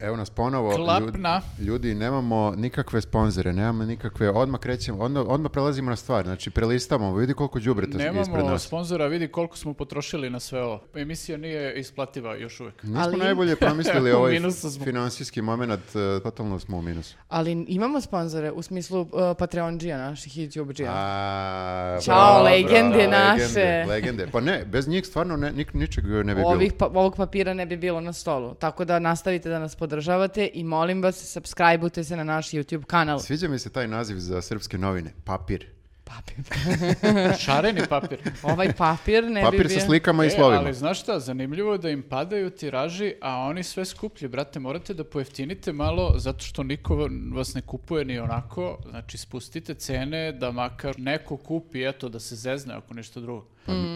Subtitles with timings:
[0.00, 0.70] Evo nas ponovo.
[0.70, 1.40] Klapna.
[1.58, 6.50] Ljudi, ljudi, nemamo nikakve sponzore, nemamo nikakve, odmah krećemo, odmah, odmah prelazimo na stvar, znači
[6.50, 8.62] prelistamo, vidi koliko đubreta ispred Nemamo nas.
[8.62, 10.80] sponzora, vidi koliko smo potrošili na sve ovo.
[10.94, 12.82] Emisija nije isplativa još uvijek.
[12.82, 14.40] Nismo Ali- najbolje promislili ovaj
[14.84, 17.16] finansijski moment, e, totalno smo u minusu.
[17.28, 20.90] Ali imamo sponzore u smislu uh, Patreon-đija naših i YouTube-đija.
[20.90, 23.44] A, Ćao, legende bravo, naše.
[23.60, 24.26] Legende, legende.
[24.32, 26.48] Pa ne, bez njih stvarno ne, ničeg ne bi bilo.
[26.48, 28.54] Ovih pa- ovog papira ne bi bilo na stolu.
[28.54, 33.18] Tako da nastavite da nas podržavate i molim vas, subscribe-ujte se na naš YouTube kanal.
[33.18, 35.66] Sviđa mi se taj naziv za srpske novine, papir.
[36.04, 36.44] Papir.
[37.44, 38.18] Šareni papir.
[38.42, 39.80] Ovaj papir ne bi Papir bio...
[39.80, 40.60] sa slikama i E, slovima.
[40.60, 44.28] ali znaš šta, zanimljivo je da im padaju tiraži, a oni sve skuplji.
[44.28, 48.78] Brate, morate da pojeftinite malo, zato što niko vas ne kupuje ni onako.
[48.90, 53.46] Znači, spustite cene da makar neko kupi, eto, da se zezne ako ništa drugo.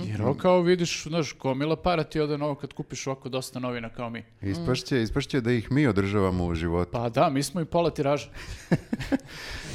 [0.06, 3.88] Jer ovo kao vidiš, znaš, gomila para ti ode novo kad kupiš ovako dosta novina
[3.88, 4.24] kao mi.
[4.40, 6.90] Ispašće, ispašće da ih mi održavamo u životu.
[6.92, 8.28] Pa da, mi smo i pola tiraža.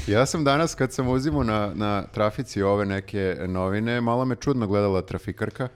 [0.06, 4.66] Ja sam danas kad sam uzimao na, na trafici ove neke novine, malo me čudno
[4.66, 5.68] gledala trafikarka.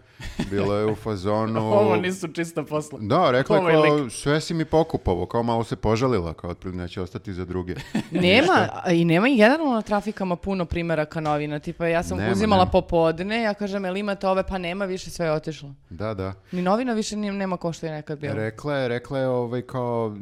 [0.50, 1.60] Bilo je u fazonu...
[1.80, 2.98] Ovo nisu čista posla.
[3.02, 4.12] Da, rekla je kao, lik.
[4.12, 7.74] sve si mi pokupovo, kao malo se požalila, kao otprilike neće ostati za druge.
[8.10, 11.58] Nema, i nema i generalno na trafikama puno primeraka novina.
[11.58, 12.70] Tipa, ja sam Nema, uzimala nema.
[12.70, 15.74] popodne, ja kažem, jel imate ove, pa nema više, sve je otišlo.
[15.90, 16.32] Da, da.
[16.52, 18.34] Ni novina više nema ko što je nekad bilo.
[18.34, 20.16] Rekla je, rekla je ovaj kao,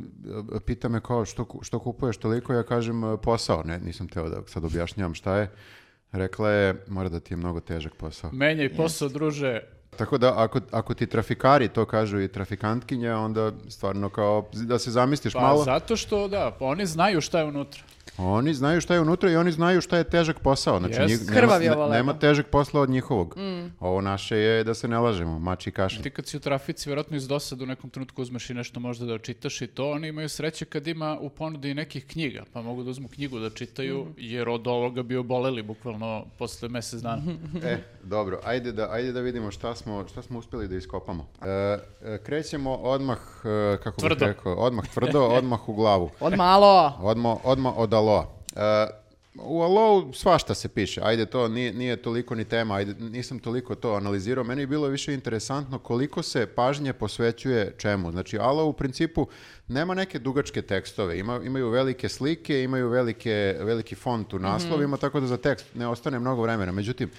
[0.66, 4.64] pita me kao što, što kupuješ toliko, ja kažem posao, ne, nisam teo da sad
[4.64, 5.50] objašnjavam šta je.
[6.12, 8.30] Rekla je, mora da ti je mnogo težak posao.
[8.32, 9.60] Menjaj posao, druže.
[9.96, 14.90] Tako da ako, ako ti trafikari to kažu i trafikantkinje, onda stvarno kao da se
[14.90, 15.64] zamisliš Pa malo.
[15.64, 17.82] zato što, da, pa oni znaju šta je unutra.
[18.18, 20.78] Oni znaju šta je unutra i oni znaju šta je težak posao.
[20.78, 21.08] Znači, Jest.
[21.10, 21.94] njih- nema, Krvav je ne- ovo lepo.
[21.94, 23.34] nema težak posla od njihovog.
[23.36, 23.72] Mm.
[23.80, 26.02] Ovo naše je da se ne lažemo, mači i kašalj.
[26.02, 29.06] Ti kad si u trafici, vjerojatno iz dosadu u nekom trenutku uzmeš i nešto možda
[29.06, 32.62] da čitaš i to, oni imaju sreće kad ima u ponudi i nekih knjiga, pa
[32.62, 37.22] mogu da uzmu knjigu da čitaju, jer od ovoga bi oboleli bukvalno posle mjesec dana.
[37.64, 41.26] E, dobro, ajde da, ajde da vidimo šta smo, šta smo uspjeli da iskopamo.
[41.42, 41.48] E,
[42.04, 44.26] e, krećemo odmah, e, kako bih Tvrdo.
[44.26, 46.10] rekao, odmah tvrdo, odmah u glavu.
[46.20, 46.92] Od malo.
[47.00, 48.28] Odmah, odmah od aloa.
[48.56, 49.02] E,
[49.34, 53.74] u alou svašta se piše, ajde to nije, nije toliko ni tema, ajde nisam toliko
[53.74, 58.12] to analizirao, meni je bilo više interesantno koliko se pažnje posvećuje čemu.
[58.12, 59.26] Znači alo u principu
[59.68, 65.20] nema neke dugačke tekstove, ima, imaju velike slike, imaju velike, veliki font u naslovima, tako
[65.20, 66.72] da za tekst ne ostane mnogo vremena.
[66.72, 67.10] Međutim,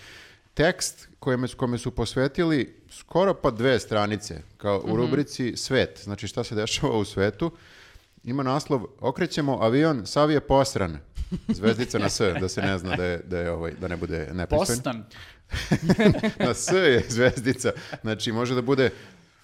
[0.54, 6.44] tekst kojeme, kome su posvetili skoro pa dve stranice, kao u rubrici svet, znači šta
[6.44, 7.52] se dešava u svetu,
[8.24, 10.98] ima naslov Okrećemo avion, sav je posran.
[11.48, 14.30] Zvezdica na S, da se ne zna da je, da je ovaj, da ne bude
[14.34, 14.78] nepristojan.
[14.78, 15.04] Postan.
[16.48, 17.72] Na S je zvezdica.
[18.02, 18.90] Znači može da bude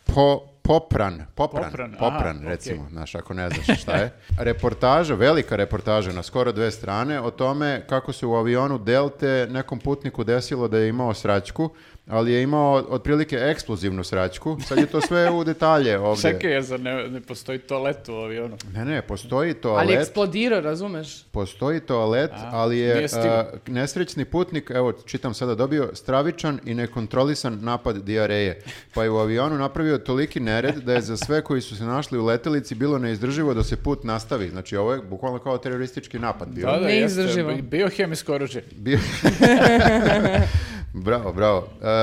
[0.06, 2.92] po, popran, popran, Popran, popran, aha, recimo, okej.
[2.92, 4.12] znaš, ako ne znaš šta je.
[4.38, 9.80] Reportaža, velika reportaža na skoro dve strane o tome kako se u avionu Delte nekom
[9.80, 11.70] putniku desilo da je imao sračku,
[12.10, 14.58] ali je imao otprilike eksplozivnu sračku.
[14.68, 16.22] Sad je to sve u detalje ovdje.
[16.22, 18.58] Čekaj, jer zar ne, ne postoji toalet u avionu?
[18.74, 19.88] Ne, ne, postoji toalet.
[19.90, 21.24] Ali eksplodira, razumeš?
[21.24, 27.58] Postoji toalet, A, ali je a, nesrećni putnik, evo čitam sada, dobio stravičan i nekontrolisan
[27.62, 28.62] napad dijareje.
[28.94, 32.20] Pa je u avionu napravio toliki nered da je za sve koji su se našli
[32.20, 34.50] u letelici bilo neizdrživo da se put nastavi.
[34.50, 36.66] Znači ovo je bukvalno kao teroristički napad bio.
[36.72, 36.86] Da, da.
[36.88, 37.54] Neizdrživo.
[37.62, 38.64] Biohemijsko oružje.
[38.72, 39.00] Bio-
[40.94, 41.68] bravo, bravo.
[41.82, 41.99] E,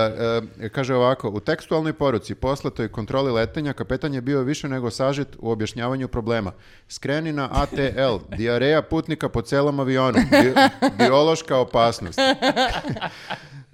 [0.73, 5.51] kaže ovako, u tekstualnoj poruci poslatoj kontroli letenja kapetan je bio više nego sažet u
[5.51, 6.53] objašnjavanju problema.
[6.89, 10.55] Skreni na ATL, dijareja putnika po celom avionu, Bi-
[10.99, 12.19] biološka opasnost.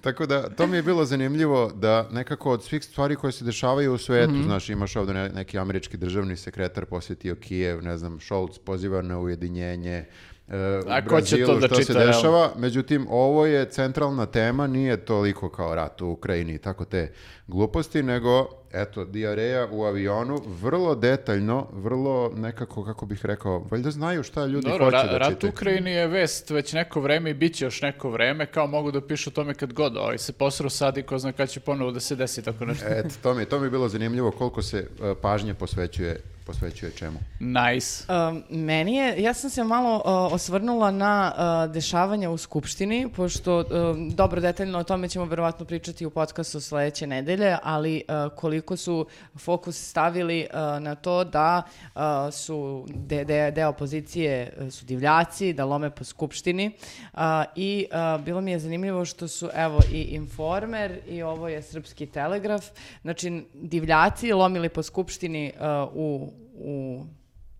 [0.01, 3.93] Tako da, to mi je bilo zanimljivo da nekako od svih stvari koje se dešavaju
[3.93, 8.57] u svetu, znaš, imaš ovdje ne- neki američki državni sekretar posjetio Kijev, ne znam, Scholz
[8.59, 10.05] poziva na ujedinjenje, e,
[10.47, 12.13] u A ko će to Brazilu da što se čita, realno?
[12.13, 17.11] dešava, međutim, ovo je centralna tema, nije toliko kao rat u Ukrajini i tako te
[17.47, 24.23] gluposti, nego, eto, dijareja u avionu, vrlo detaljno, vrlo nekako, kako bih rekao, valjda znaju
[24.23, 25.47] šta ljudi Dobro, hoće ra- da rat u.
[25.47, 29.01] Ukrajini je vest već neko vreme i bit će još neko vreme, kao mogu da
[29.01, 31.91] pišu o tome kad god, ovaj se posro sad i ko zna kad će ponovo
[31.91, 32.85] da se desi tako nešto.
[32.87, 37.19] Eto, to mi, to mi je bilo zanimljivo koliko se e, pažnje posvećuje, posvećuje čemu.
[37.39, 38.13] Nice.
[38.13, 43.59] Um, meni je, ja sam se malo uh, osvrnula na uh, dešavanja u Skupštini, pošto
[43.59, 48.77] um, dobro detaljno o tome ćemo verovatno pričati u podcastu sledeće nedelje, ali uh, koliko
[48.77, 49.07] su
[49.37, 51.63] fokus stavili uh, na to da
[51.95, 52.01] uh,
[52.31, 56.71] su de, de- deo opozicije uh, su divljaci, da lome po Skupštini
[57.13, 57.19] uh,
[57.55, 62.05] i uh, bilo mi je zanimljivo što su evo i Informer i ovo je Srpski
[62.05, 62.65] telegraf,
[63.01, 67.03] znači divljaci lomili po Skupštini uh, u, u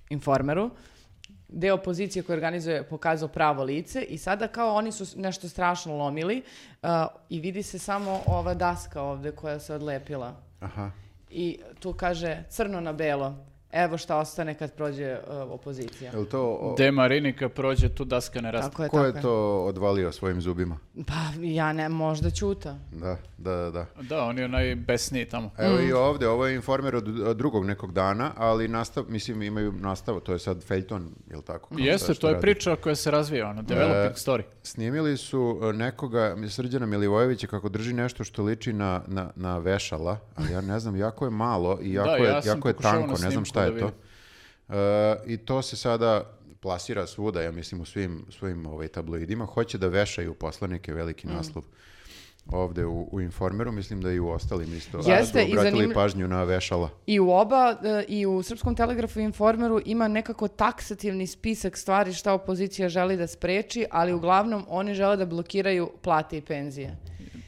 [0.10, 0.70] informeru,
[1.48, 6.42] deo opozicije koji organizuje pokazao pravo lice i sada kao oni su nešto strašno lomili
[6.82, 6.90] uh,
[7.30, 10.36] i vidi se samo ova daska ovde koja se odlepila.
[10.60, 10.92] Aha.
[11.30, 16.12] I tu kaže crno na belo, evo šta ostane kad prođe uh, opozicija.
[16.12, 18.72] Jel to, o- De Marinika prođe, tu daska ne raste.
[18.72, 20.78] Tako je, ko tako je to odvalio svojim zubima?
[20.98, 22.76] Pa ja ne, možda Ćuta.
[22.92, 23.86] Da, da, da, da.
[24.04, 25.52] Da, on je najbesniji tamo.
[25.58, 25.80] Evo Mm.
[25.82, 30.20] i ovde, ovo je informer od, od drugog nekog dana, ali nastav, mislim imaju nastavu,
[30.20, 31.70] to je sad Feljton, jel tako?
[31.70, 32.42] Kao Jeste, šta- šta to je radi.
[32.42, 34.44] priča koja se razvija, ono, developing story.
[34.64, 35.34] Snimili su
[35.64, 40.62] e, nekoga, Srđana Milivojevića, kako drži nešto što liči na, na, na vešala, ali ja
[40.62, 43.32] ne znam, jako je malo i jako, Da, je, ja jako je tanko, ne znam
[43.32, 43.92] snimku šta da je to.
[44.70, 46.24] E, I to se sada
[46.60, 49.46] plasira svuda, ja mislim, u svim, svojim ovaj, tabloidima.
[49.46, 51.32] Hoće da vešaju poslanike, veliki Mm.
[51.32, 51.64] naslov.
[52.48, 56.28] Ovde u, u Informeru, mislim da i u ostalim isto Jeste, su obratili zanimljiv- pažnju
[56.28, 56.90] na vešala.
[57.06, 62.14] I u oba, e, i u Srpskom telegrafu i Informeru ima nekako taksativni spisak stvari
[62.14, 66.98] šta opozicija želi da spreči, ali uglavnom oni žele da blokiraju plate i penzije.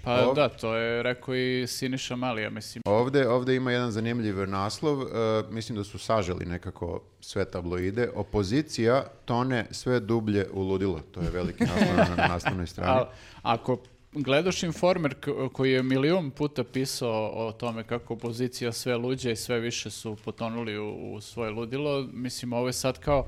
[0.06, 2.82] Pa Ov- da, to je rekao i Siniša Malija, mislim.
[2.86, 5.06] Ovde, ovde ima jedan zanimljiv naslov, e,
[5.50, 8.10] mislim da su saželi nekako sve tabloide.
[8.16, 11.00] Opozicija tone sve dublje u ludilo.
[11.12, 12.92] To je veliki naslov na naslovnoj strani.
[12.92, 13.10] A,
[13.42, 13.78] ako
[14.12, 15.16] gledaš informer
[15.54, 20.18] koji je milion puta pisao o tome kako opozicija sve luđe i sve više su
[20.26, 23.26] potonuli u, u svoje ludilo, mislim ovo je sad kao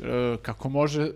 [0.00, 1.10] e, kako može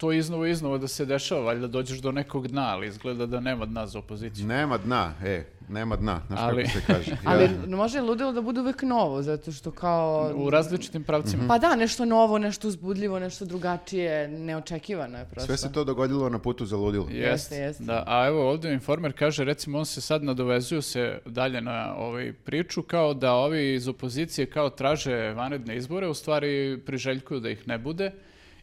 [0.00, 3.66] to iznova iznova da se dešava, valjda dođeš do nekog dna, ali izgleda da nema
[3.66, 4.46] dna za opoziciju.
[4.46, 7.16] Nema dna, e, nema dna, znaš Ali- kako se kaže.
[7.28, 10.32] Ali Ja- može ludilo da bude uvek novo, zato što kao...
[10.36, 11.44] U različitim pravcima.
[11.48, 15.46] Pa da, nešto novo, nešto uzbudljivo, nešto drugačije, neočekivano je prosto.
[15.46, 17.06] sve se to dogodilo na putu za ludilo.
[17.10, 17.84] Jeste, Jeste.
[17.84, 22.32] Da, a evo ovdje informer kaže, recimo on se sad nadovezuje se dalje na ovaj
[22.32, 27.68] priču kao da ovi iz opozicije kao traže vanredne izbore, u stvari priželjkuju da ih
[27.68, 28.12] ne bude.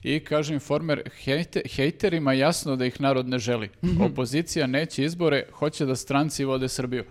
[0.04, 3.70] I kaže informer, hejte, hejterima jasno da ih narod ne želi.
[4.02, 7.04] Opozicija neće izbore, hoće da stranci vode Srbiju.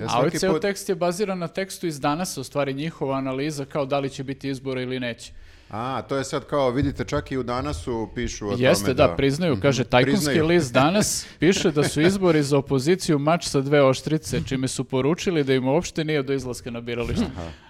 [0.00, 3.16] Ja A ovaj ceo put- tekst je baziran na tekstu iz danas, u stvari njihova
[3.16, 5.32] analiza kao da li će biti izbore ili neće.
[5.70, 9.06] A, to je sad kao, vidite, čak i u danasu pišu o Jeste, tome da,
[9.06, 9.16] da...
[9.16, 9.58] priznaju.
[9.62, 10.46] Kaže, tajkunski Priznaju.
[10.46, 15.44] list danas piše da su izbori za opoziciju mač sa dve oštrice, čime su poručili
[15.44, 17.26] da im uopšte nije do izlaska na biralište.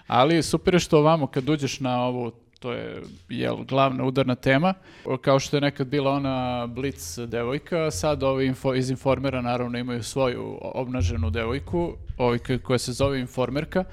[0.07, 4.73] Ali super je što ovamo, kad uđeš na ovu to je jel, glavna udarna tema.
[5.21, 10.03] Kao što je nekad bila ona Blitz devojka, sad ovi info, iz Informera naravno imaju
[10.03, 13.83] svoju obnaženu devojku, ovi koja se zove Informerka.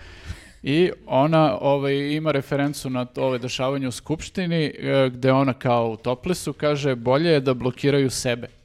[0.62, 5.96] I ona ovaj, ima referencu na ove dešavanje u Skupštini, e, gde ona kao u
[5.96, 8.57] toplesu kaže bolje je da blokiraju sebe.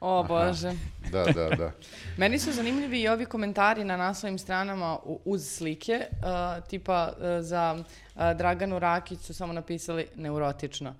[0.00, 0.72] O Bože.
[1.12, 1.72] Da, da, da.
[2.16, 7.76] Meni su zanimljivi i ovi komentari na naslovnim stranama uz slike, uh, tipa uh, za
[7.78, 10.94] uh, Draganu Rakić su samo napisali neurotično.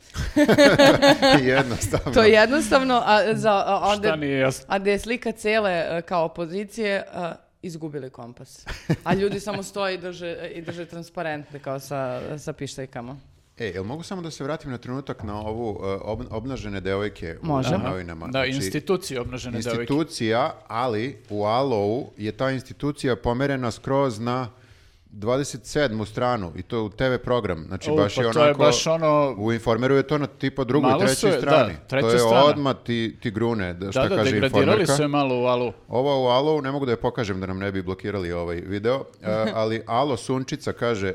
[1.43, 2.13] Jednostavno.
[2.13, 4.65] To je jednostavno, a, za, a, Šta onda, nije jasno?
[4.69, 7.21] a da je slika cele uh, kao opozicije, uh,
[7.63, 8.67] izgubili kompas.
[9.05, 13.17] A ljudi samo stoje i drže, i drže transparentne kao sa, sa pištajkama.
[13.59, 17.37] E, jel mogu samo da se vratim na trenutak na ovu uh, ob- obnažene devojke
[17.43, 17.75] Može.
[17.75, 18.27] u novinama?
[18.27, 19.83] Da, Znači, institucije obnažene devojke.
[19.83, 24.51] institucija, ali u Alou je ta institucija pomerena skroz na
[25.13, 25.69] 27.
[26.07, 27.65] stranu i to u TV program.
[27.65, 28.59] Znači U, baš pa je to je onako...
[28.59, 31.73] baš ono- U Informeru je to na tipa drugoj, Malo su trećoj je- strani.
[31.73, 32.45] da, treća to je strana.
[32.45, 34.93] odmah ti, ti grune, da, šta Da, da, kaže degradirali Informerka.
[34.93, 35.73] su je malo u alu.
[35.89, 39.05] Ova u Alo, ne mogu da je pokažem da nam ne bi blokirali ovaj video,
[39.23, 41.15] e, ali Alo Sunčica kaže, e,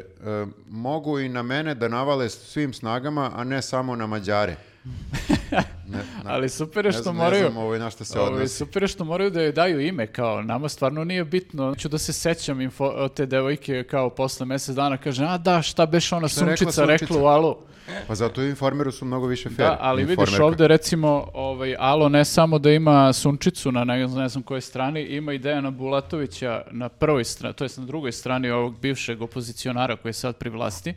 [0.67, 4.55] mogu i na mene da navale svim snagama, a ne samo na Mađare.
[5.85, 7.41] Ne, na- Ali super je ne što ne moraju...
[7.41, 8.55] znam ovaj na šta se Ovaj, odnosi.
[8.55, 11.75] super je što moraju da joj daju ime, kao nama stvarno nije bitno.
[11.75, 15.85] Ću da se sećam info, te devojke kao posle mjesec dana kaže, a da, šta
[15.85, 17.19] beš ona Šta sunčica rekla Sunčica?
[17.19, 17.55] u alu.
[18.07, 19.57] Pa zato u Informeru su mnogo više fair.
[19.59, 20.45] Da, ali vidiš Informerka.
[20.45, 25.01] ovdje recimo ovaj, Alo ne samo da ima Sunčicu na ne, ne znam kojoj strani,
[25.01, 29.95] ima i Dejana Bulatovića na prvoj strani, to jest na drugoj strani ovog bivšeg opozicionara
[29.95, 30.93] koji je sad pri vlasti,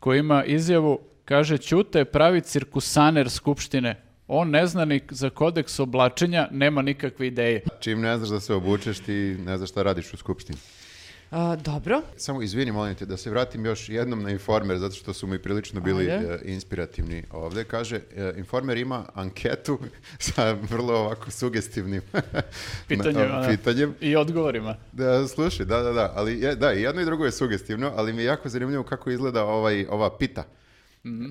[0.00, 4.02] koji ima izjavu, kaže Ćute pravi cirkusaner Skupštine.
[4.28, 7.62] On ne zna ni za kodeks oblačenja, nema nikakve ideje.
[7.80, 9.12] Čim ne znaš da se obučeš, ti
[9.46, 10.58] ne znaš šta radiš u Skupštini.
[11.30, 12.02] A, dobro.
[12.16, 15.38] Samo izvini, molim te, da se vratim još jednom na Informer, zato što su mi
[15.38, 16.26] prilično bili Ajde.
[16.26, 17.64] e, inspirativni ovde.
[17.64, 19.78] Kaže, e, Informer ima anketu
[20.18, 22.02] sa vrlo ovako sugestivnim
[22.88, 23.94] Pitanjem, na- a, pitanjem.
[24.00, 24.76] I odgovorima.
[24.92, 28.12] Da, slušaj, da, da, da, ali je, da, i jedno i drugo je sugestivno, ali
[28.12, 30.44] mi je jako zanimljivo kako izgleda ovaj, ova pita.
[31.04, 31.24] Mhm.
[31.24, 31.30] E,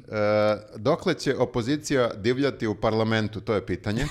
[0.76, 4.06] dokle će opozicija divljati u parlamentu, to je pitanje.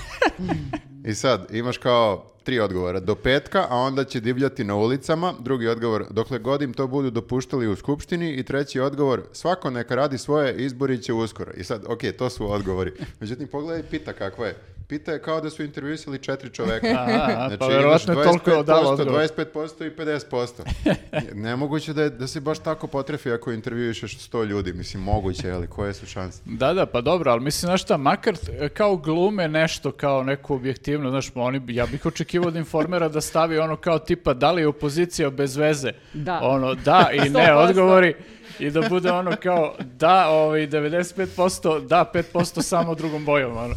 [1.09, 2.99] I sad, imaš kao tri odgovora.
[2.99, 5.33] Do petka, a onda će divljati na ulicama.
[5.39, 8.33] Drugi odgovor, dokle god im to budu dopuštali u skupštini.
[8.33, 11.51] I treći odgovor, svako neka radi svoje, izbori će uskoro.
[11.57, 12.91] I sad, ok, to su odgovori.
[13.19, 14.55] Međutim, pogledaj pita kakva je.
[14.87, 16.87] Pita je kao da su intervjuisali četiri čoveka.
[16.99, 19.21] Aha, Znači, pa verovatno je toliko dalo 25%, odgovor.
[19.21, 21.33] 25% i 50%.
[21.33, 24.73] Nemoguće da, je, da se baš tako potrefi ako intervjuišeš 100 ljudi.
[24.73, 26.41] Mislim, moguće, ali koje su šanse?
[26.45, 28.35] Da, da, pa dobro, ali mislim, znaš šta, makar
[28.73, 33.59] kao glume nešto, kao neku objektivno, znaš, oni, ja bih očekivao od informera da stavi
[33.59, 35.91] ono kao tipa, da li je opozicija bez veze?
[36.13, 36.39] Da.
[36.43, 37.69] Ono, da i ne 100%.
[37.69, 38.15] odgovori.
[38.59, 43.75] I da bude ono kao, da, ovaj, 95%, da, 5% samo drugom bojom, ono.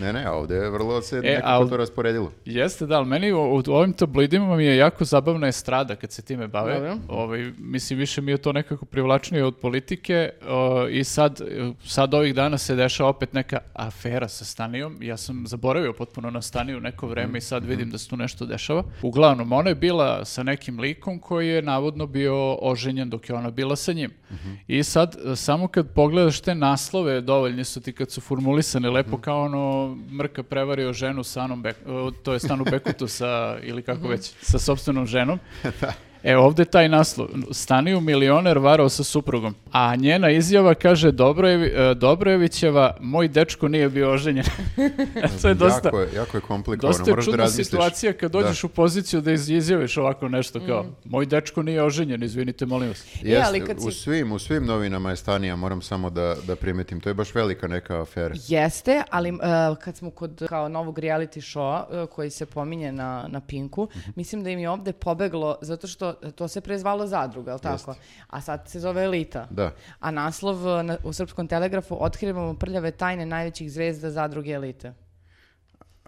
[0.00, 2.32] Ne, ne, ovdje je vrlo se E, nekako al- to rasporedilo.
[2.44, 6.22] Jeste, da, ali meni u, u ovim tabloidima mi je jako zabavna estrada kad se
[6.22, 6.74] time bave.
[6.74, 6.96] Dobro.
[7.08, 11.40] Ovaj, mislim, više mi je to nekako privlačnije od politike o, i sad,
[11.84, 14.96] sad ovih dana se dešava opet neka afera sa Stanijom.
[15.00, 18.46] Ja sam zaboravio potpuno na Staniju neko vreme i sad vidim da se tu nešto
[18.46, 18.84] dešava.
[19.02, 23.50] Uglavnom, ona je bila sa nekim likom koji je navodno bio oženjen dok je ona
[23.50, 24.10] bila sa njim.
[24.68, 29.42] I sad, samo kad pogledaš te naslove, dovoljni su ti kad su formulisani lepo kao
[29.42, 31.76] ono Mrka prevario ženu sa Anom Bek,
[32.22, 35.38] to je Stanu Bekutu sa, ili kako već, sa sopstvenom ženom.
[36.22, 37.28] E, ovdje je taj naslov.
[37.50, 39.54] Staniju milioner varao sa suprugom.
[39.72, 44.44] A njena izjava kaže Dobrojevi, e, Dobrojevićeva, moj dečko nije bio oženjen.
[45.42, 47.66] to je dosta, Jako je, jako je komplikovano, dosta je moraš da čudna razmisliš.
[47.66, 52.22] situacija kad dođeš u poziciju da iz- izjaviš ovako nešto kao moj dečko nije oženjen,
[52.22, 53.04] izvinite, molim vas.
[53.04, 56.36] E, Jeste, ali kad si- u svim, u svim novinama je Stanija, moram samo da,
[56.40, 57.00] da primetim.
[57.00, 58.34] To je baš velika neka afera.
[58.48, 59.38] Jeste, ali uh,
[59.76, 61.60] kad smo kod kao novog reality showa
[62.02, 64.10] uh, koji se pominje na, na Pinku, Mhm.
[64.16, 67.94] mislim da im je ovde pobeglo, zato što to se prezvalo zadruga, je li tako?
[68.26, 69.46] A sad se zove Elita.
[69.50, 69.70] Da.
[70.00, 74.92] A naslov uh, na- u Srpskom telegrafu otkrivamo prljave tajne najvećih zvezda zadruge Elite.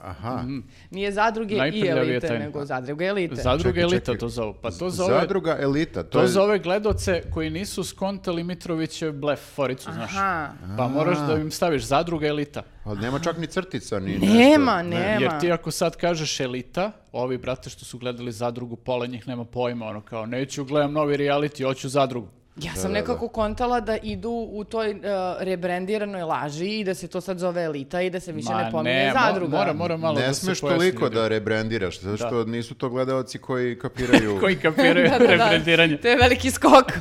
[0.02, 0.44] Aha.
[0.90, 2.44] Nije zadruge i Elite, tajne.
[2.44, 3.34] nego zadruge Elite.
[3.34, 4.18] Zadruga Čekaj, elita čekaj.
[4.18, 4.54] to zovu.
[4.62, 6.02] Pa to zove, Zadruga elita.
[6.02, 10.10] To, to je, zove gledoce koji nisu skontali Mitrovićev blef, foricu, znaš.
[10.10, 10.48] Aha.
[10.78, 12.62] Pa moraš da im staviš zadruga elita.
[12.84, 15.00] Ali nema čak ni crtica, ni Nema, nešto.
[15.00, 15.20] nema.
[15.22, 19.44] Jer ti ako sad kažeš elita, ovi brate što su gledali zadrugu, pola njih nema
[19.44, 22.28] pojma, ono kao, neću gledam novi reality, hoću zadrugu.
[22.56, 24.98] Ja sam nekako kontala da idu u toj uh,
[25.40, 28.70] rebrendiranoj laži i da se to sad zove Elita i da se više Ma ne
[28.70, 29.56] pominje zadruga.
[29.56, 33.78] Mora, mora malo Ne da smeš toliko da rebrandiraš, zato što nisu to gledaoci koji
[33.78, 34.38] kapiraju.
[34.40, 35.30] Koji kapiraju Da, da, da.
[35.32, 35.96] rebrendiranje.
[35.96, 36.92] To je veliki skok.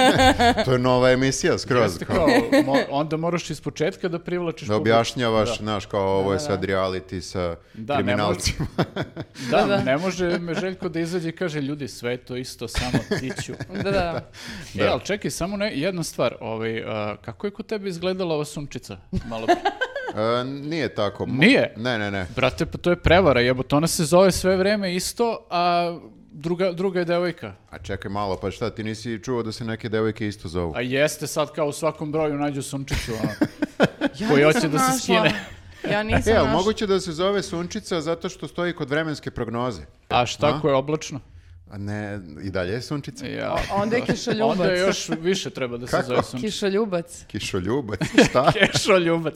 [0.64, 1.82] to je nova emisija skroz.
[1.84, 2.26] Jeste Kao, kao,
[2.62, 7.20] mo- onda moraš iz početka da privlačiš da objašnjavaš, znaš, kao ovo je sad reality
[7.20, 8.66] sa Da, ne kriminalcima.
[8.76, 8.84] Da,
[9.50, 9.82] Da, da.
[9.82, 13.52] ne može me Željko da izađe i kaže, ljudi, sve je to isto, samo tiću.
[13.74, 14.89] da, da.
[14.90, 18.44] E, ali čekaj, samo ne, jedna stvar, ovaj, a, kako je kod tebe izgledala ova
[18.44, 18.96] sunčica?
[19.26, 19.46] Malo?
[20.12, 21.24] E, nije tako.
[21.24, 21.74] Mo- Nije?
[21.76, 22.26] Ne, ne, ne.
[22.36, 25.96] Brate, pa to je prevara, jebote, ona se zove sve vreme isto, a
[26.32, 27.52] druga, druga je devojka.
[27.70, 30.72] A čekaj malo, pa šta, ti nisi čuo da se neke devojke isto zovu?
[30.76, 33.32] A jeste sad kao u svakom broju nađu sunčicu, ono,
[34.30, 35.32] koji hoće da se skine.
[35.90, 36.58] Ja nisam E, ali našla.
[36.58, 39.82] moguće da se zove sunčica zato što stoji kod vremenske prognoze.
[40.08, 41.20] A šta ako je oblačno?
[41.70, 43.26] A ne, i dalje je sunčica.
[43.26, 43.56] Ja.
[43.72, 44.50] Onda je kišoljubac.
[44.50, 46.06] Onda je još više treba da se Kako?
[46.06, 46.46] zove sunčica.
[46.48, 47.24] Kišoljubac.
[47.26, 47.98] Kišoljubac,
[48.30, 48.52] šta?
[48.54, 49.34] Kešoljubac.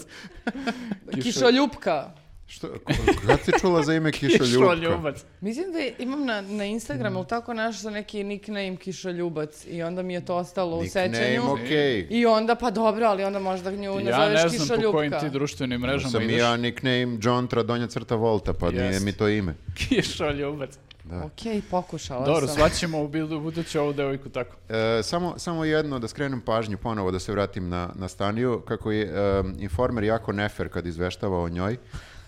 [1.15, 2.11] Kišoljupka.
[2.47, 2.93] što ko-
[3.27, 4.45] kad si čula za ime Kišoljubka?
[4.75, 5.25] Kišoljubac.
[5.41, 10.03] Mislim da je- imam na, na Instagramu ili tako našla neki nickname Kišoljubac i onda
[10.03, 11.53] mi je to ostalo u Nickname, sećanju.
[11.55, 12.07] okej.
[12.11, 15.21] I onda, pa dobro, ali onda možda nju Ja nazoveš ne znam po kojim Kišoljupka.
[15.21, 16.39] ti društvenim mrežama Sam ideš.
[16.39, 19.05] ja nickname John Tradonja crta Volta, pa nije Jest.
[19.05, 19.55] mi to ime.
[19.79, 20.79] Kišoljubac.
[21.25, 22.57] Okej, pokušala Dobro, sam.
[22.57, 24.57] svaćemo u budu- buduće ovu devojku tako.
[24.69, 28.91] E, samo, samo jedno da skrenem pažnju ponovo da se vratim na, na Staniju, kako
[28.93, 29.13] je e,
[29.59, 31.77] informer jako nefer kad izveštava o njoj.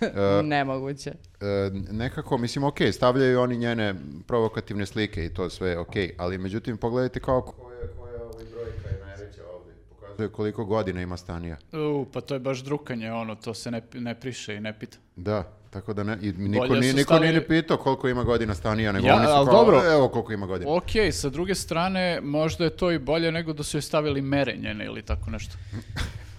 [0.42, 1.10] Nemoguće.
[1.40, 1.46] E,
[1.90, 3.94] nekako, mislim, ok, stavljaju oni njene
[4.26, 9.00] provokativne slike i to sve ok, ali međutim, pogledajte kao koja, koja ovaj brojka je
[9.06, 9.74] najveća ovdje.
[9.90, 11.56] Pokazuje koliko godina ima Stanija.
[11.72, 14.98] U, pa to je baš drukanje, ono, to se ne, ne priše i ne pita.
[15.16, 18.08] Da, tako da ne, i niko, Bolje nije, su niko stavili- nije ni pitao koliko
[18.08, 19.82] ima godina Stanija, nego Ja, oni su ali kao, dobro.
[19.86, 20.70] evo koliko ima godina.
[20.72, 24.56] Ok, sa druge strane, možda je to i bolje nego da su joj stavili mere
[24.56, 25.56] njene ili tako nešto.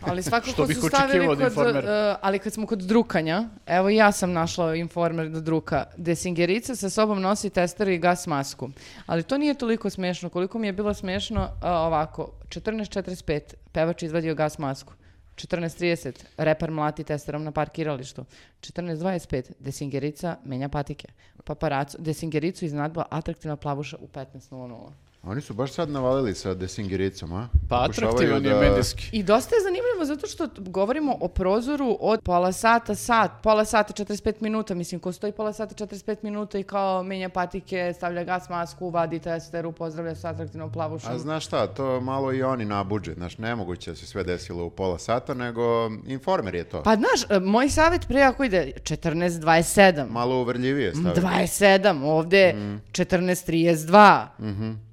[0.01, 1.79] Ali svakako Što bih su stavili od kod, informera.
[2.12, 5.84] uh, ali kad smo kod drukanja, evo ja sam našla informer da druka.
[5.98, 8.70] Desingerica sa sobom nosi tester i gas masku.
[9.06, 10.29] Ali to nije toliko smešno.
[10.29, 13.39] Koliko mi je bilo smešno, uh, ovako, 14.45,
[13.72, 14.94] pevač izvadio gas masku.
[15.38, 18.25] 14.30, reper mlati testerom na parkiralištu.
[18.62, 21.08] 14.25, desingerica menja patike.
[21.44, 24.89] Paparaco, desingericu iznadba atraktivna plavuša u 15.00.
[25.24, 27.48] Oni su baš sad navalili sa Desingericom, a?
[27.70, 29.10] Pa Pokušavaju atraktivan je da- medijski.
[29.12, 33.66] I dosta je zanimljiva zanimljivo zato što govorimo o prozoru od pola sata, sat, pola
[33.66, 38.24] sata, 45 minuta, mislim, ko stoji pola sata, 45 minuta i kao menja patike, stavlja
[38.24, 41.12] gas masku, vadi testeru, pozdravlja sa atraktivnom plavušom.
[41.12, 43.13] A znaš šta, to malo i oni nabuđe.
[43.13, 45.62] Znaš, nemoguće da se sve desilo u pola sata, nego
[46.08, 46.84] informer je to.
[46.84, 51.24] Pa znaš, e, moj savjet pre ako ide 14.27, Malo uvrljivije stavio.
[51.24, 52.54] 27, ovde
[52.92, 54.25] 14.32,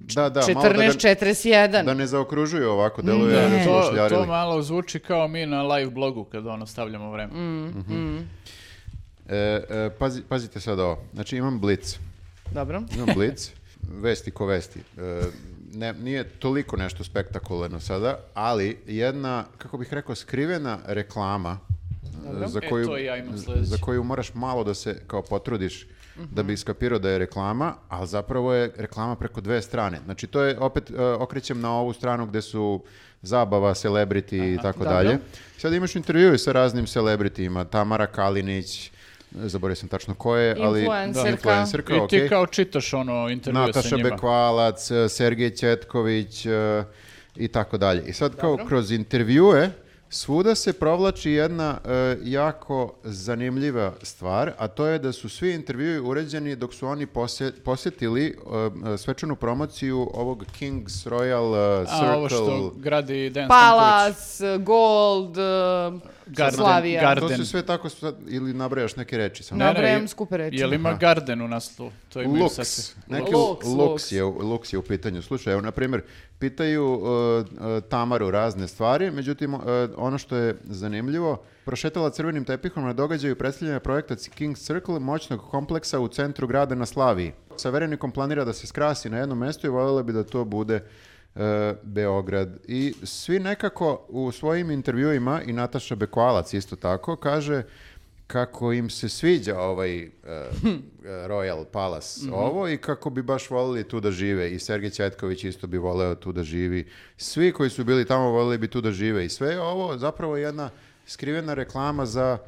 [0.06, 1.84] Da, da, malo da, ga- 14.41.
[1.84, 3.56] da ne zaokružuju ovako, deluje Ne.
[3.56, 7.32] da su To, to malo zvuči kao mi na live blogu kada ono stavljamo vreme.
[9.28, 10.98] E, e, pazi, pazite sad ovo.
[11.14, 11.96] Znači imam Blitz.
[12.52, 12.82] Dobro.
[12.94, 13.50] Imam Blitz,
[14.02, 14.80] vesti ko vesti.
[14.98, 15.22] E,
[15.74, 21.58] ne, nije toliko nešto spektakularno sada, ali jedna, kako bih rekao, skrivena reklama
[22.44, 23.24] e, za E, koju, to i ja
[23.60, 25.86] za koju moraš malo da se kao potrudiš
[26.32, 30.00] da bi skapirao da je reklama, ali zapravo je reklama preko dve strane.
[30.04, 32.82] Znači to je, opet e, okrećem na ovu stranu gde su
[33.25, 34.93] zabava, celebrity i tako Dobro.
[34.95, 35.19] dalje.
[35.59, 38.90] Sad imaš intervjue sa raznim celebritima, Tamara Kalinić,
[39.31, 41.31] zaboravio sam tačno ko je, ali Influencerka.
[41.31, 42.28] influencerka, I ti okej.
[42.28, 44.11] kao čitaš ono intervjue sa Nataša njima.
[44.11, 46.85] Bekvalac, e, Sergej Ćetković e,
[47.37, 48.02] i tako dalje.
[48.07, 49.71] I sad kao kroz intervjue
[50.14, 55.99] svuda se provlači jedna e, jako zanimljiva stvar, a to je da su svi intervjui
[55.99, 58.35] uređeni dok su oni posje- posjetili e,
[58.94, 62.09] e, svečanu promociju ovog King's Royal e, Circle.
[62.09, 63.49] A ovo što gradi Dejan Stanković.
[63.49, 67.00] Palas, Gold, uh, Garden, Slavija.
[67.02, 67.28] Garden.
[67.28, 69.59] To se sve tako, sad- ili nabrajaš neke reči samo.
[69.59, 69.64] Ne.
[69.64, 70.57] Nabrajam je- skupe reči.
[70.57, 71.93] Jel ima Garden u naslovu?
[72.09, 72.69] To imaju sad Lux.
[72.69, 73.00] svi.
[73.09, 74.12] Neki Lux, Lux, Lux.
[74.12, 75.23] je, Lux je u pitanju.
[75.23, 76.02] Slušaj, evo, na primjer,
[76.38, 77.45] pitaju uh, uh,
[77.83, 79.61] Tamaru razne stvari, međutim, uh,
[79.97, 86.00] ono što je zanimljivo, prošetala crvenim tepihom na događaju predstavljanja projekta King's Circle, moćnog kompleksa
[86.00, 87.33] u centru grada na Slaviji.
[87.57, 90.85] Sa verenikom planira da se skrasi na jednom mjestu i voljela bi da to bude
[91.85, 92.59] Beograd.
[92.64, 97.62] I svi nekako u svojim intervjuima, i Nataša Bekvalac isto tako, kaže
[98.26, 100.11] kako im se sviđa ovaj uh,
[101.29, 105.67] Royal Palace ovo i kako bi baš volili tu da žive i Sergej Ćetković isto
[105.67, 106.87] bi voleo tu da živi.
[107.16, 110.37] Svi koji su bili tamo voleli bi tu da žive i sve je ovo zapravo
[110.37, 110.70] jedna
[111.07, 112.38] skrivena reklama za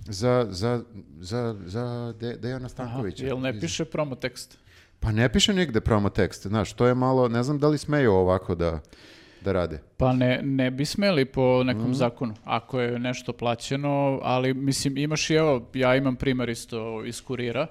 [0.00, 0.82] za, za,
[1.20, 3.26] za, za De- Dejana Aha, Stankovića.
[3.26, 4.58] jel ne piše promo tekst?
[5.00, 8.12] Pa ne piše nigde promo tekst, znaš, to je malo, ne znam da li smeju
[8.12, 8.80] ovako da,
[9.40, 9.78] da rade.
[9.96, 15.30] Pa ne, ne bi smeli po nekom zakonu, ako je nešto plaćeno, ali mislim imaš
[15.30, 17.66] i evo, ja imam primjer isto iz kurira,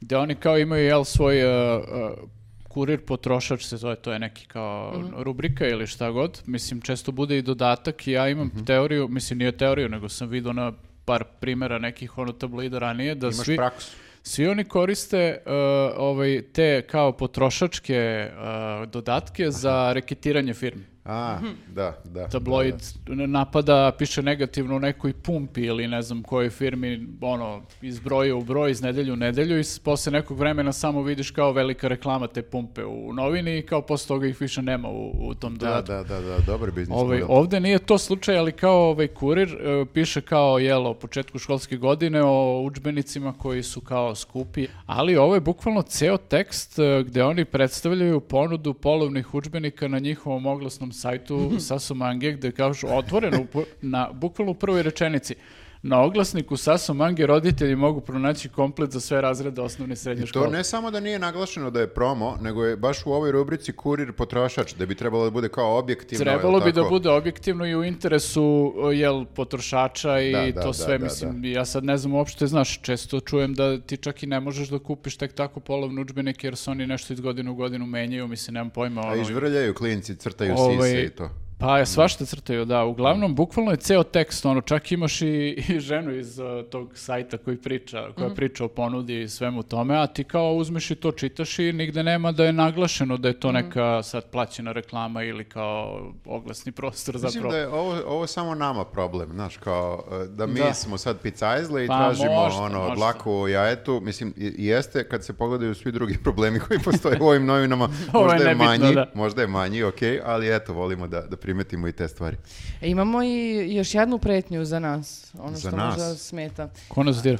[0.00, 2.28] gde oni kao imaju jel svoj uh, uh,
[2.64, 7.38] kurir potrošač se zove, to je neki kao rubrika ili šta god, mislim često bude
[7.38, 8.64] i dodatak i ja imam Mhm.
[8.64, 10.72] teoriju, mislim nije teoriju, nego sam vidio na
[11.04, 13.96] par primjera nekih ono tabloida ranije, da Imaš svi, praksu.
[14.22, 15.52] Svi oni koriste uh,
[15.96, 21.38] ovaj, te kao potrošačke uh, dodatke za reketiranje firmi A,
[21.74, 22.28] da, da.
[22.28, 22.74] tabloid
[23.06, 28.44] napada, piše negativno u nekoj pumpi ili ne znam kojoj firmi, ono, iz broja u
[28.44, 32.42] broj, iz nedelju u nedelju i posle nekog vremena samo vidiš kao velika reklama te
[32.42, 35.92] pumpe u novini i kao posle toga ih više nema u, u tom Da, dodatku.
[35.92, 39.84] da, da, da, dobar biznis Ovaj, ovde nije to slučaj, ali kao ovaj kurir e,
[39.94, 45.34] piše kao jelo o početku školske godine o udžbenicima koji su kao skupi, ali ovo
[45.34, 51.60] je bukvalno ceo tekst e, gde oni predstavljaju ponudu polovnih udžbenika na njihovom oglasnom sajtu
[51.60, 53.46] Sasomange gde kažu otvoreno
[53.82, 55.34] na bukvalno u prvoj rečenici
[55.82, 60.50] na oglasniku Sasomange roditelji mogu pronaći komplet za sve razrede osnovne i srednje To škole.
[60.50, 64.12] ne samo da nije naglašeno da je promo, nego je baš u ovoj rubrici kurir
[64.12, 66.24] potrošač, da bi trebalo da bude kao objektivno.
[66.24, 66.88] Trebalo bi da tako?
[66.90, 71.44] bude objektivno i u interesu jel potrošača i Da, da, to da, sve da, mislim
[71.44, 74.78] ja sad ne znam uopšte znaš često čujem da ti čak i ne možeš da
[74.78, 78.54] kupiš tek tako polovne udžbenike jer se oni nešto iz godine u godinu menjaju mislim
[78.54, 81.30] nemam pojma A ono, žvrljaju klinci, crtaju Ovaj, sise i to.
[81.60, 82.84] Pa je svašta crtaju, da.
[82.84, 85.26] Uglavnom, bukvalno je ceo tekst, ono, čak imaš i,
[85.68, 88.34] i ženu iz uh, tog sajta koji priča, koja Mhm.
[88.34, 92.02] priča o ponudi i svemu tome, a ti kao uzmeš i to čitaš i nigde
[92.02, 93.56] nema da je naglašeno da je to Mhm.
[93.56, 97.52] neka sad plaćena reklama ili kao oglasni prostor Mislim zapravo.
[97.52, 100.74] da je ovo, ovo samo nama problem, znaš, kao e, da mi Da.
[100.74, 102.94] smo sad picajzle i Pa tražimo možda, ono, možda.
[102.94, 107.26] dlaku u jajetu, mislim, i- jeste kad se pogledaju svi drugi problemi koji postoje u
[107.26, 109.06] ovim novinama, Ovo je možda je nebitno, manji, da.
[109.14, 109.94] možda je manji, ok,
[110.24, 112.36] ali eto, volimo da, da primetimo i te stvari.
[112.80, 115.86] E, Imamo i još jednu pretnju za nas, ono Za što nas?
[115.88, 116.70] možda smeta.
[116.88, 117.38] Ko nas dira?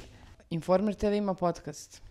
[0.50, 2.02] Informer TV ima podcast.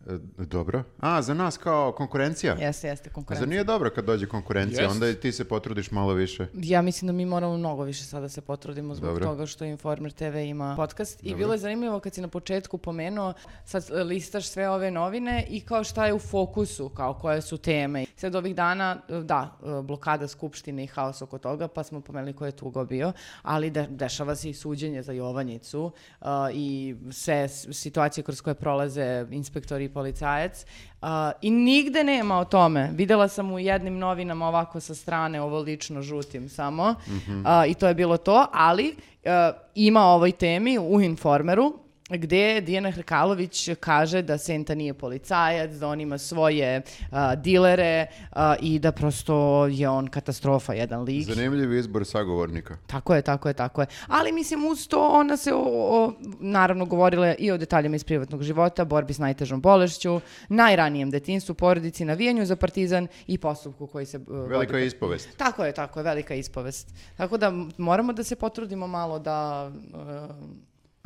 [0.00, 0.82] E, Dobro.
[1.00, 2.52] A, za nas kao konkurencija?
[2.54, 3.46] Jeste, jeste, Zar konkurencija.
[3.46, 4.82] nije dobro kad dođe konkurencija?
[4.82, 4.92] Jest.
[4.92, 6.46] Onda i ti se potrudiš malo više.
[6.54, 9.24] Ja mislim da mi moramo mnogo više sada se potrudimo zbog Dobro.
[9.24, 11.18] toga što Informer TV ima podcast.
[11.22, 13.32] I bilo je zanimljivo kad si na početku pomenuo,
[13.64, 18.04] sad listaš sve ove novine i kao šta je u fokusu, kao koje su teme.
[18.16, 22.52] Sad ovih dana, da, blokada Skupštine i haos oko toga, pa smo pomenuli ko je
[22.52, 28.40] tugo bio, ali de- dešava se i suđenje za Jovanjicu e, i sve situacije kroz
[28.40, 30.64] koje prolaze inspektori i policajac.
[31.02, 31.08] Uh,
[31.42, 32.90] I nigde nema o tome.
[32.92, 37.40] Videla sam u jednim novinama ovako sa strane, ovo lično žutim samo, Mhm.
[37.40, 39.30] uh, i to je bilo to, ali uh,
[39.74, 41.72] ima o ovoj temi u Informeru,
[42.08, 48.38] gde Dijana Hrkalović kaže da Senta nije policajac, da on ima svoje uh, dilere uh,
[48.60, 51.26] i da prosto je on katastrofa, jedan lik.
[51.26, 52.76] Zanimljiv izbor sagovornika.
[52.86, 53.86] Tako je, tako je, tako je.
[54.06, 58.42] Ali mislim uz to ona se o, o- naravno govorila i o detaljima iz privatnog
[58.42, 64.18] života, borbi s najtežom bolešću, najranijem detinstvu, porodici, navijanju za partizan i postupku koji se...
[64.18, 65.28] uh, vodi Velika protiv- ispovest.
[65.36, 66.94] Tako je, tako je, velika ispovest.
[67.16, 70.36] Tako da moramo da se potrudimo malo da uh,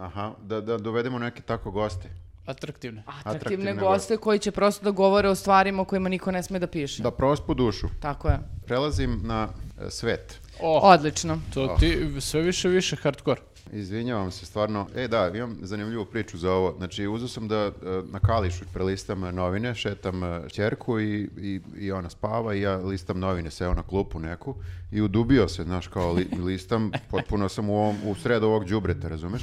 [0.02, 2.08] Aha, da, da dovedemo neke tako goste.
[2.46, 3.02] Atraktivne.
[3.06, 6.58] atraktivne Atraktivne goste koji će prosto da govore o stvarima o kojima niko ne sme
[6.58, 7.02] da piše.
[7.02, 7.88] Da prospu dušu.
[8.00, 8.38] Tako je.
[8.66, 9.48] Prelazim na
[9.80, 10.40] e, svet.
[10.60, 11.38] O, Odlično.
[11.54, 13.40] to ti sve više i više hardcore.
[13.72, 14.86] Izvinjavam se, stvarno.
[14.96, 16.74] E da, imam zanimljivu priču za ovo.
[16.78, 17.72] Znači, uzeo sam da e,
[18.04, 22.76] na Kališu prelistam e, novine, šetam e, ćerku i, i, i ona spava i ja
[22.76, 24.54] listam novine, seo na klupu neku
[24.92, 29.08] i udubio se, znaš, kao li- listam, potpuno sam u, ovom, u sred ovog đubreta,
[29.08, 29.42] razumeš?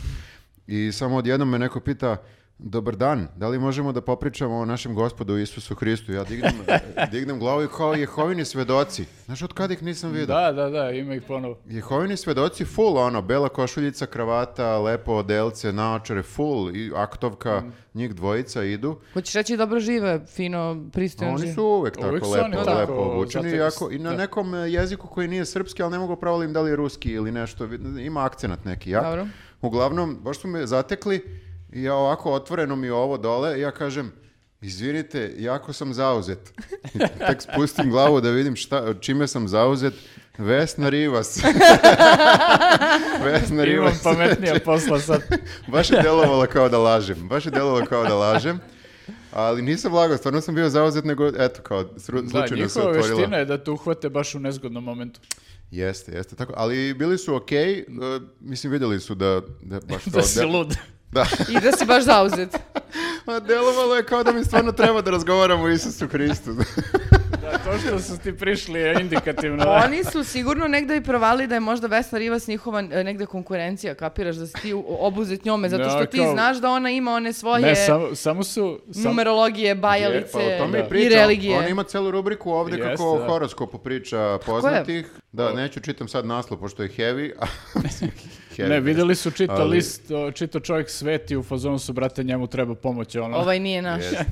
[0.70, 2.18] I samo odjednom me neko pita,
[2.62, 6.12] Dobar dan, da li možemo da popričamo o našem gospodu Isusu Hristu?
[6.14, 6.54] Ja dignem,
[7.12, 9.06] dignem glavu i kao Jehovini svedoci.
[9.26, 10.36] Znaš, od kada ih nisam vidio?
[10.36, 11.58] Da, da, da, ima ih ponovo.
[11.66, 18.64] Jehovini svedoci full, ono, bela košuljica, kravata, lepo odelce, naočare, full, i aktovka, njih dvojica
[18.64, 19.00] idu.
[19.14, 22.72] Hoćeš reći dobro žive, fino, pristojno oni su uvek tako Uvek su lepo, oni lepo
[22.72, 24.18] tako obučeni, se, i na da.
[24.18, 27.70] nekom jeziku koji nije srpski, ali ne mogu provalim da li je ruski ili nešto,
[28.00, 29.04] ima akcenat neki jak.
[29.04, 29.28] Dobro.
[29.62, 31.40] Uglavnom, baš su me zatekli
[31.74, 34.12] i ja ovako otvoreno mi ovo dole ja kažem,
[34.62, 36.54] izvinite, jako sam zauzet.
[36.94, 39.94] I tek spustim glavu da vidim šta, čime sam zauzet.
[40.38, 41.38] Vesna Rivas.
[43.26, 44.04] Vesna Imam Rivas.
[44.04, 45.22] pametnija posla sad.
[45.68, 47.28] Baš je delovalo kao da lažem.
[47.28, 48.60] Baš je delovalo kao da lažem.
[49.32, 53.18] Ali nisam lagao, stvarno sam bio zauzet, nego eto, kao Da, slučajno se njihova otvorila.
[53.18, 55.20] veština je da te uhvate baš u nezgodnom momentu.
[55.72, 56.54] Jeste, jeste tako.
[56.58, 57.86] Ali bili su okej, e,
[58.40, 60.10] mislim vidjeli su da, da baš to...
[60.18, 60.76] Da si lud.
[61.12, 62.56] Da, I da si baš zauzet.
[63.26, 66.56] a delovalo je kao da mi stvarno treba da razgovaramo o Isusu Hristu.
[67.52, 69.58] Da, to što su ti prišli je indikativno.
[69.58, 69.84] da.
[69.86, 73.96] Oni su sigurno negde i provali da je možda Vesna Rivas njihova e, negde konkurencija,
[73.96, 77.34] kapiraš da si ti obuzet njome, zato što ti kao- znaš da ona ima one
[77.34, 78.80] svoje Ne, samo, samo su...
[78.92, 80.98] Sam, numerologije, bajalice Pa o tome Da.
[80.98, 81.58] i i religije.
[81.58, 83.26] On ima celu rubriku ovde Jeste, kako da.
[83.26, 85.08] horoskopu priča poznatih.
[85.32, 87.32] Da, neću čitam sad naslov, pošto je heavy.
[87.40, 87.46] a-
[88.52, 88.70] heavy.
[88.70, 90.02] ne, vidjeli su čito Ali- list,
[90.34, 93.16] čito čovjek sveti u fazonu su, brate, njemu treba pomoć.
[93.16, 93.38] Ono.
[93.38, 94.04] Ovaj nije naš.
[94.04, 94.26] Jeste.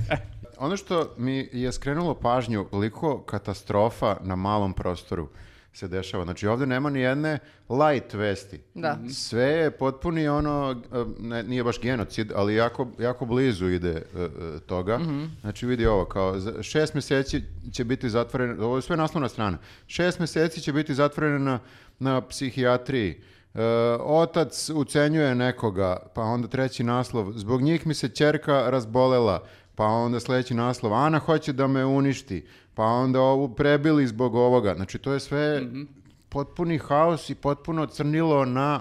[0.58, 5.28] Ono što mi je skrenulo pažnju, koliko katastrofa na malom prostoru
[5.72, 6.24] se dešava.
[6.24, 8.60] Znači ovdje nema ni jedne light vesti.
[8.74, 8.98] Da.
[9.12, 10.82] Sve je potpuni ono,
[11.18, 14.02] ne, nije baš genocid, ali jako, jako blizu ide e,
[14.66, 15.00] toga.
[15.40, 17.42] Znači vidi ovo, kao šest mjeseci
[17.72, 21.58] će biti zatvoreno, ovo je sve naslovna strana, šest mjeseci će biti zatvoreno na,
[21.98, 23.20] na psihijatriji.
[23.54, 23.62] E,
[24.00, 29.44] otac ucenjuje nekoga, pa onda treći naslov, zbog njih mi se ćerka razbolela,
[29.78, 34.74] pa onda sljedeći naslov, Ana hoće da me uništi, pa onda ovu prebili zbog ovoga.
[34.74, 35.62] Znači to je sve
[36.28, 38.80] potpuni haos i potpuno crnilo na,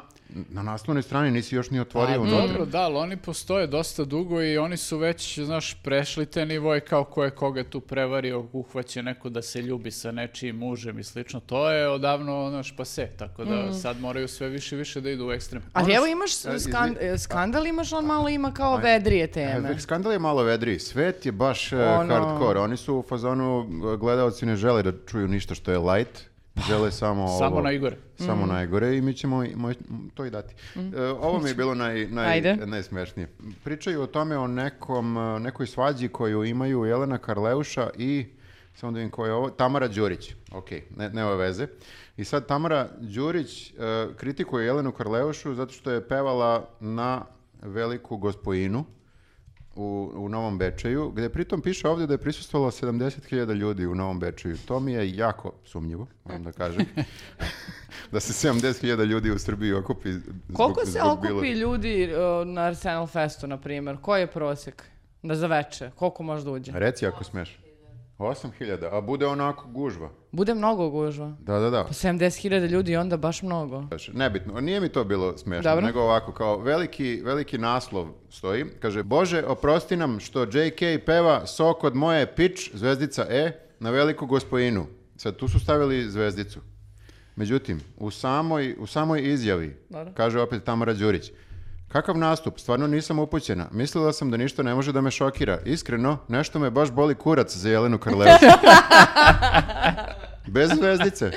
[0.49, 2.41] na naslovnoj strani, nisi još ni otvorio A, unutra.
[2.41, 6.79] dobro, da, ali oni postoje dosta dugo i oni su već, znaš, prešli te nivoje
[6.79, 11.03] kao ko je koga tu prevario, uhvaće neko da se ljubi sa nečijim mužem i
[11.03, 11.39] slično.
[11.39, 15.27] To je odavno, znaš, pase, tako da sad moraju sve više i više da idu
[15.27, 15.63] u ekstrem.
[15.73, 19.69] Ali evo imaš e, skan- skandal, imaš on malo ima kao vedrije teme.
[19.71, 20.79] E, Skandal je malo vedriji.
[20.79, 22.59] Svet je baš e, Ono- hardcore.
[22.59, 26.26] Oni su u fazonu, gledaoci ne žele da čuju ništa što je light.
[26.59, 27.39] Žele samo ovo.
[27.39, 27.97] Samo najgore.
[28.17, 28.49] Samo Mhm.
[28.49, 29.75] najgore i mi ćemo i- moj-
[30.13, 30.55] to i dati.
[30.75, 32.55] E, ovo mi je bilo naj, naj, Ajde.
[32.57, 33.27] najsmešnije.
[33.63, 38.25] Pričaju o tome o nekom, e, nekoj svađi koju imaju Jelena Karleuša i
[38.75, 40.33] samo da vidim ko je ovo, Tamara Đurić.
[40.51, 41.67] Ok, ne, nema veze.
[42.17, 43.73] I sad Tamara Đurić e,
[44.17, 47.25] kritikuje Jelenu Karleušu zato što je pevala na
[47.61, 48.85] veliku gospojinu
[49.77, 54.19] u, u Novom Bečeju, gdje pritom piše ovdje da je prisustvovalo 70.000 ljudi u Novom
[54.19, 54.57] Bečeju.
[54.57, 56.85] To mi je jako sumnjivo, moram da kažem.
[58.11, 62.47] da se 70.000 ljudi u Srbiji okupi zbog, Koliko se zbog bilo- okupi ljudi uh,
[62.47, 63.97] na Arsenal Festu, na primjer?
[64.01, 64.83] Koji je prosjek?
[65.23, 65.91] Da za veče.
[65.95, 66.71] Koliko može da uđe?
[66.75, 67.59] Reci ako smeš.
[68.17, 70.09] 8000, a bude onako gužva.
[70.31, 71.35] Bude mnogo gužva.
[71.39, 71.83] Da, da, da.
[71.83, 73.83] Pa 70.000 ljudi onda baš mnogo.
[74.13, 75.85] Nebitno, nije mi to bilo smiješno, Dobro.
[75.85, 81.83] nego ovako, kao veliki, veliki naslov stoji, kaže, Bože, oprosti nam što JK peva sok
[81.83, 84.85] od moje pič, zvezdica E, na veliku gospojinu.
[85.15, 86.59] Sad, tu su stavili zvezdicu.
[87.35, 90.13] Međutim, u samoj, u samoj izjavi, Dobro.
[90.15, 91.31] kaže opet Tamara Đurić,
[91.87, 92.59] Kakav nastup?
[92.59, 93.67] Stvarno nisam upućena.
[93.71, 95.59] Mislila sam da ništa ne može da me šokira.
[95.65, 98.45] Iskreno, nešto me baš boli kurac za Jelenu Karleušu.
[100.47, 101.31] Bez zvezdice.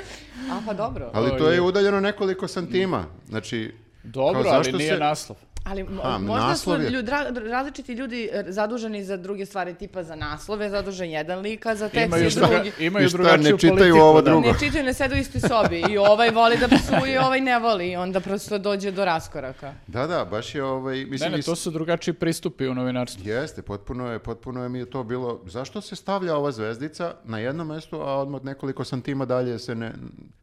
[0.51, 1.11] A pa dobro.
[1.13, 3.03] Ali to je udaljeno nekoliko santima.
[3.27, 5.37] Znači, Dobro, kao, ali zašto nije se- naslov.
[5.63, 9.45] Ali mo- A, možda su naslov je- ljud- ra- različiti ljudi e, zaduženi za druge
[9.45, 12.71] stvari, tipa za naslove, zadužen jedan lik, a za tekst Imaju, je druga, drugi.
[12.79, 14.29] imaju I šta, drugačiju ne čitaju politiku, ovo da.
[14.31, 14.47] drugo?
[14.47, 17.87] Ne čitaju, ne sedu u istoj sobi i ovaj voli da psuje, ovaj ne voli
[17.87, 19.73] i onda prosto dođe do raskoraka.
[19.87, 23.23] Da, da, baš je ovaj, Ne, mislim, ne, is- to su drugačiji pristupi u novinarstvu.
[23.25, 27.39] jeste, potpuno je, potpuno je mi je to bilo, zašto se stavlja ova zvezdica na
[27.39, 29.93] jednom mestu, a odmah nekoliko santima dalje se ne,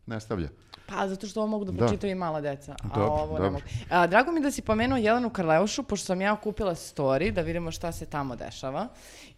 [0.07, 0.49] ne stavlja?
[0.89, 1.79] Pa, zato što ovo mogu da Da.
[1.79, 3.63] pročitaju i mala deca, a Dobro, ovo ne mogu.
[3.91, 7.71] A, drago mi da si pomenuo Jelenu Karleušu, pošto sam ja kupila story, da vidimo
[7.71, 8.89] šta se tamo dešava.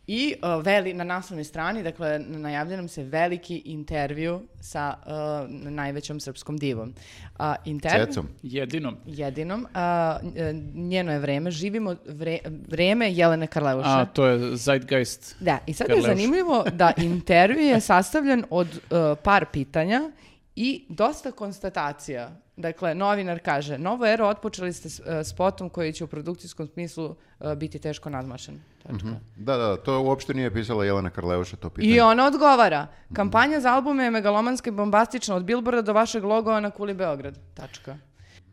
[0.06, 6.20] I a, veli, na naslovnoj strani, dakle, najavlja nam se veliki intervju sa a, najvećom
[6.20, 6.94] srpskom divom.
[7.38, 8.28] A, intervju, Cecom.
[8.42, 8.96] Jedinom.
[9.06, 9.66] Jedinom.
[9.66, 11.50] E, njeno je vreme.
[11.50, 13.88] Živimo vre, vreme Jelene Karleuše.
[13.88, 15.36] A, to je Zeitgeist.
[15.40, 16.14] Da, i sad je Karleuša.
[16.14, 20.10] zanimljivo da intervju je sastavljen od uh, par pitanja
[20.56, 22.30] i dosta konstatacija.
[22.60, 24.88] Dakle, novinar kaže, novu eru otpočeli ste
[25.24, 28.60] spotom koji će u produkcijskom smislu uh, biti teško nadmašen.
[28.82, 29.08] Tačka.
[29.36, 31.94] Da, da, to uopšte nije pisala Jelena Karleuša, to pitanje.
[31.94, 36.60] I ona odgovara, kampanja za albume je megalomanska i bombastična od Billboarda do vašeg logoa
[36.60, 37.38] na kuli Beograd.
[37.54, 37.96] Tačka.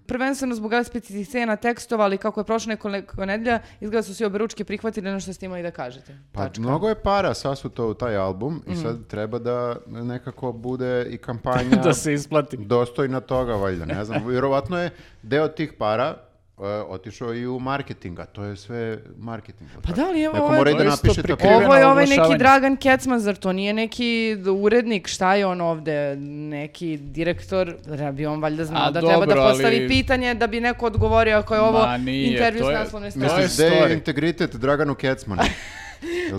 [0.08, 4.64] Prvenstveno zbog specifičnih scena tekstova, ali kako je prošlo nekoliko nedelja, izgleda su svi oberučke
[4.64, 6.18] prihvatili ono što ste imali da kažete.
[6.32, 6.62] Pa Tačka.
[6.62, 11.76] mnogo je para sasuto u taj album i sad treba da nekako bude i kampanja
[11.84, 12.58] da se isplati.
[12.58, 14.28] dostojna toga, valjda, ne znam.
[14.28, 14.90] Vjerovatno je
[15.24, 16.27] deo tih para
[16.58, 19.70] e, otišao i u marketing, a to je sve marketing.
[19.84, 22.38] Pa da, ali evo, Neko ovo mora da napiše Ovo je ovaj neki.
[22.38, 26.16] Dragan Kecman, zar to nije neki urednik, šta je on ovde,
[26.50, 30.34] neki direktor, da bi on valjda znao A, da treba da dobro, postavi ali- pitanje
[30.34, 33.42] da bi neko odgovorio ako je ovo Ma nije, intervju s naslovne strane.
[33.42, 35.42] Misliš, gde je integritet Draganu Kecmanu?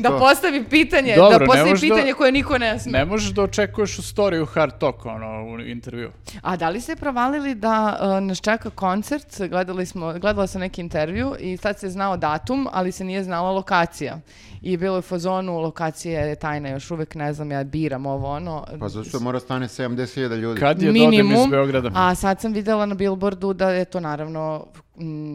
[0.00, 0.18] Da to?
[0.18, 2.92] postavi pitanje, Dobro, da postavi možeš da- pitanje koje niko ne sme.
[2.92, 6.10] Ne možeš da očekuješ u storiju hard talk, ono, u intervju.
[6.42, 9.40] A da li ste provalili da uh, nas čeka koncert?
[9.48, 13.50] Gledali smo, gledala sam neki intervju i sad se znao datum, ali se nije znala
[13.50, 14.20] lokacija.
[14.62, 18.28] I bilo je u fazonu, lokacija je tajna, još uvek ne znam, ja biram ovo
[18.28, 18.66] ono.
[18.80, 20.60] Pa zašto mora stane 70.000 ljudi?
[20.60, 21.90] Kad je odem iz minimum, Beograda?
[21.94, 24.66] a sad sam videla na billboardu da je to naravno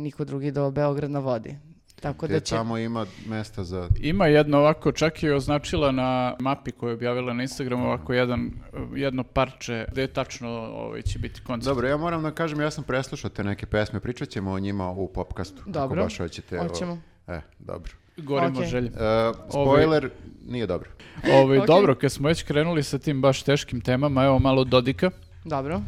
[0.04, 1.56] niko drugi do Beograd na vodi.
[2.04, 2.56] Tako da će...
[2.56, 3.90] tamo ima mesta za...
[4.00, 8.52] Ima jedno ovako, čak je označila na mapi koju je objavila na Instagramu ovako jedan,
[8.96, 11.66] jedno parče gde je tačno ovaj, će biti koncert.
[11.66, 14.92] Dobro, ja moram da kažem, ja sam preslušao te neke pesme, pričat ćemo o njima
[14.92, 15.62] u popkastu.
[15.62, 16.60] Ako Dobro, baš hoćete.
[16.60, 16.98] o- hoćemo.
[17.28, 17.92] E, dobro.
[18.18, 18.66] Gorimo Ok.
[18.66, 18.88] želje.
[18.88, 20.10] E, spoiler,
[20.48, 20.90] nije dobro.
[21.34, 21.68] Ovaj, Ok.
[21.68, 25.12] Dobro, kad smo već krenuli sa tim baš teškim temama, evo malo Dodika.
[25.46, 25.82] Dobro.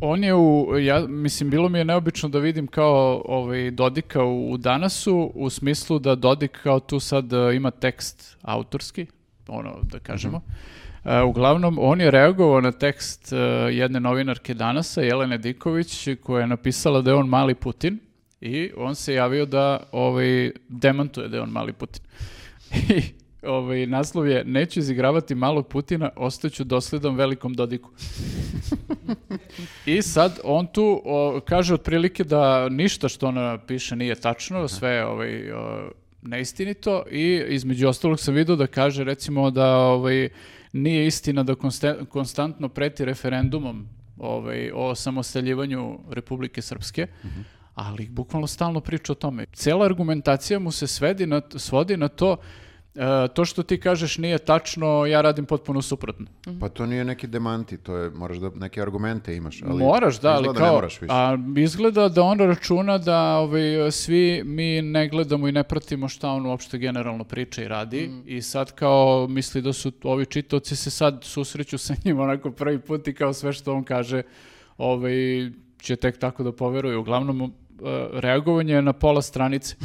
[0.00, 4.50] On je u, ja, mislim, bilo mi je neobično da vidim kao ovaj, Dodika u,
[4.52, 9.06] u Danasu, u smislu da Dodik kao tu sad e, ima tekst autorski,
[9.48, 10.40] ono da kažemo.
[11.04, 13.36] E, uglavnom, on je reagovao na tekst e,
[13.72, 17.98] jedne novinarke Danasa, Jelene Diković, koja je napisala da je on mali Putin
[18.40, 22.02] i on se javio da ovaj, demantuje da je on mali Putin.
[22.96, 27.90] I ovaj, naslov je Neću izigravati malog Putina, ostaću dosledan velikom Dodiku.
[29.86, 34.90] I sad on tu o, kaže otprilike da ništa što ona piše nije tačno, sve
[34.90, 35.90] je ovaj, o,
[36.22, 40.28] neistinito i između ostalog sam vidio da kaže recimo da ovaj,
[40.72, 41.54] nije istina da
[42.08, 47.06] konstantno preti referendumom ovaj, o samostaljivanju Republike Srpske,
[47.74, 49.46] ali bukvalno stalno priča o tome.
[49.52, 52.36] Cela argumentacija mu se svedi na, svodi na to
[52.94, 56.26] e, to što ti kažeš nije tačno, ja radim potpuno suprotno.
[56.60, 59.62] Pa to nije neki demanti, to je, moraš da neke argumente imaš.
[59.62, 61.12] Ali Moraš, da, ali kao, ne moraš više.
[61.14, 66.30] a izgleda da on računa da ovaj, svi mi ne gledamo i ne pratimo šta
[66.30, 68.22] on uopšte generalno priča i radi Mm.
[68.26, 72.78] i sad kao misli da su ovi čitaoci se sad susreću sa njim onako prvi
[72.78, 74.22] put i kao sve što on kaže
[74.78, 75.12] ovaj,
[75.82, 77.00] će tek tako da poveruju.
[77.00, 77.52] Uglavnom,
[78.12, 79.76] reagovanje je na pola stranice.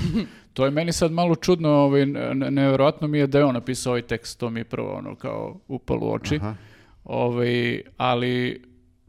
[0.53, 3.91] to je meni sad malo čudno, ovaj, ne- nevjerojatno mi je da je on napisao
[3.91, 6.35] ovaj tekst, to mi je prvo ono kao upalo u oči.
[6.35, 6.55] Aha.
[7.03, 8.61] Ovaj, ali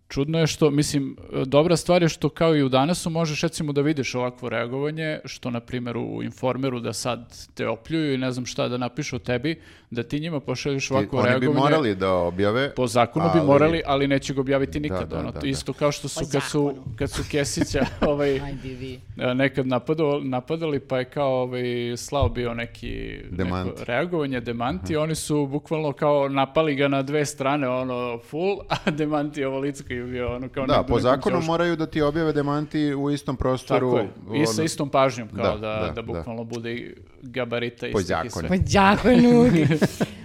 [0.09, 1.17] čudno je što, mislim,
[1.47, 5.51] dobra stvar je što kao i u danasu možeš recimo da vidiš ovakvo reagovanje, što
[5.51, 7.21] na primjer u informeru da sad
[7.55, 11.19] te opljuju i ne znam šta da napišu o tebi, da ti njima pošalješ ovakvo
[11.19, 11.61] Oni bi reagovanje.
[11.61, 12.75] morali da objave.
[12.75, 15.09] Po zakonu bi ali- morali, ali neće ga objaviti nikad.
[15.09, 15.47] da, ono, da, to da.
[15.49, 19.01] isto kao što su kad su, kad su Kesića ovaj, Ajde vi.
[19.19, 21.63] a, nekad napadao, napadali, pa je kao ovaj,
[21.97, 23.67] slao bio neki Demant.
[23.69, 28.91] neko reagovanje, demanti, oni su bukvalno kao napali ga na dve strane, ono, full, a
[28.91, 31.47] demanti ovo lice bio ono kao Da, po zakonu ćošku.
[31.47, 33.91] moraju da ti objave demanti u istom prostoru.
[33.91, 33.99] Tako
[34.31, 36.03] je, i sa ono- istom pažnjom, kao Da, da, da, da, da.
[36.05, 38.31] bukvalno bude i gabarita Po istih i zakonu.
[38.41, 38.49] sve.
[38.49, 39.45] Pa đakonu.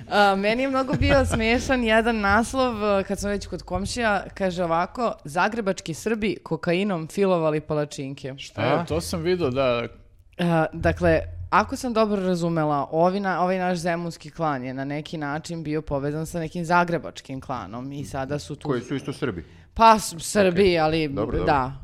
[0.10, 4.64] A, meni je mnogo bio smiješan jedan naslov, a, kad smo već kod komšija, kaže
[4.64, 8.28] ovako, Zagrebački Srbi kokainom filovali palačinke.
[8.58, 9.88] E, to sam vidio, da,
[10.40, 15.18] A, dakle, ako sam dobro razumela, ovi na, ovaj naš zemunski klan je na neki
[15.18, 18.70] način bio povezan sa nekim zagrebačkim klanom i sada su tu...
[18.70, 19.44] Koji su isto Srbi.
[19.74, 21.46] Pa, s- Srbi, ali Dobro, dobro.
[21.46, 21.78] da.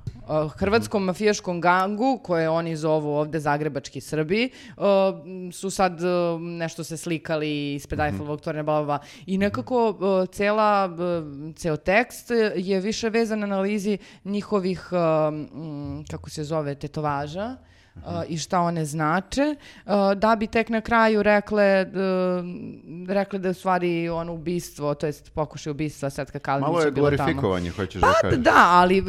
[0.49, 4.49] Hrvatskom mafijaškom gangu, koje oni zovu ovde Zagrebački Srbi,
[5.53, 5.99] su sad
[6.39, 8.97] nešto se slikali ispred Eiffelovog tornja, bla.
[9.25, 9.95] I nekako
[10.27, 10.89] cela,
[11.55, 14.87] ceo tekst je više vezan na analizi njihovih,
[16.07, 17.55] kako se zove, tetovaža.
[17.97, 19.55] uh, i šta one znače,
[20.15, 21.85] da bi tek na kraju rekle,
[23.09, 26.91] rekle da je u stvari ono ubistvo, to jest pokušaj ubistva Svetka Kalinića Malo je
[26.91, 27.17] bilo tamo.
[27.17, 28.37] glorifikovanje, hoćeš Pa da kažeš.
[28.39, 29.07] da, ali uh,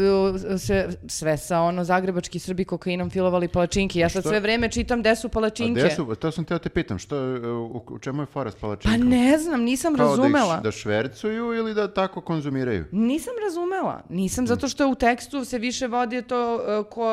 [0.58, 3.98] sve, sve sa ono zagrebački Srbi kokainom filovali palačinke.
[3.98, 4.28] Ja sad Što?
[4.28, 5.80] sve vreme čitam gde su A palačinke.
[5.80, 8.54] gde su, to sam teo te pitam, što, je, u, u čemu je fora s
[8.54, 9.00] Pa palačinkom?
[9.00, 10.46] ne znam, nisam Kao razumela.
[10.46, 12.84] Da, ih, š- da švercuju ili da tako konzumiraju?
[12.92, 14.02] Nisam razumela.
[14.10, 17.08] Nisam, zato što u tekstu se više vodi to uh, ko,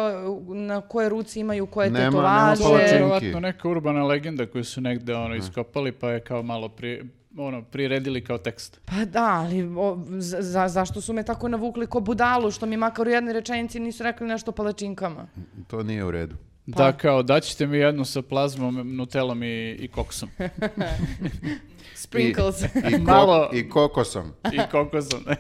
[0.48, 2.64] na koje ruci imaju koje Nema- nema tetovaže.
[2.64, 2.96] palačinke.
[2.96, 7.04] Vjerovatno neka urbana legenda koju su negde ono, iskopali, pa je kao malo pri,
[7.38, 8.80] ono, priredili kao tekst.
[8.86, 12.78] Pa da, ali o, za, za- zašto su me tako navukli ko budalu, što mi
[12.78, 15.28] makar u jednoj rečenici nisu rekli nešto o palačinkama?
[15.68, 16.36] To nije u redu.
[16.68, 20.30] Da, kao, daćete mi jednu sa plazmom, nutelom i, i koksom.
[21.96, 22.62] Sprinkles.
[22.62, 24.32] I, ko- Malo- I kokosom.
[24.46, 25.24] I kokosom.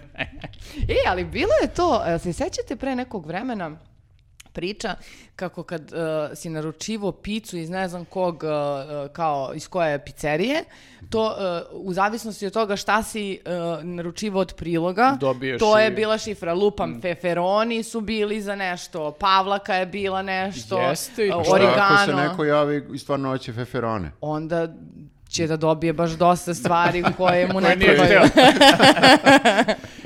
[0.87, 3.77] E, ali bilo je to, e, se sećate pre nekog vremena
[4.55, 4.95] priča
[5.35, 5.97] kako kad uh,
[6.35, 10.63] si naručivo picu iz ne znam kog, uh, uh, kao iz koje pizzerije,
[11.09, 11.35] to
[11.71, 13.51] uh, u zavisnosti od toga šta si uh,
[13.85, 15.95] naručivo od priloga, Dobiješ to je i- Mm.
[15.95, 16.53] bila šifra.
[16.53, 21.43] Lupam, feferoni su bili za nešto, pavlaka je bila nešto, Jeste i uh.
[21.43, 21.75] Šta origano.
[21.81, 24.11] ako se neko javi i stvarno hoće feferone?
[24.21, 24.67] Onda
[25.29, 28.19] će da dobije baš dosta stvari koje mu ne trebaju.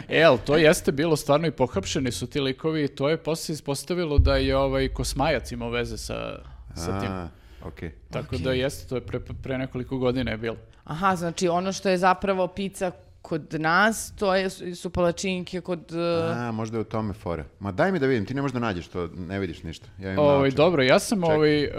[0.09, 3.53] e, ali to jeste bilo stvarno i pohapšeni su ti likovi i to je posle
[3.53, 6.39] ispostavilo da je ovaj Kosmajac imao veze sa,
[6.75, 7.11] sa tim.
[7.11, 7.27] A,
[7.63, 7.91] okej.
[8.11, 10.57] Tako da jeste, to je pre, pre nekoliko godina je bilo.
[10.83, 12.91] Aha, znači ono što je zapravo pizza
[13.21, 15.91] kod nas, to je, su palačinke kod...
[15.91, 17.45] uh, A, možda je u tome fora.
[17.59, 19.87] Ma daj mi da vidim, ti ne možeš da nađeš to, ne vidiš ništa.
[19.99, 20.55] Ja imam Ovaj, naočare.
[20.55, 21.69] dobro, ja sam ovaj, e,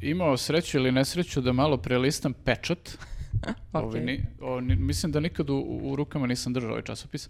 [0.00, 2.90] imao sreću ili nesreću da malo prelistam pečat.
[3.72, 4.00] Ovaj, Okej.
[4.00, 7.28] ni- o, ni- mislim da nikad u, u rukama nisam držao ovaj časopis.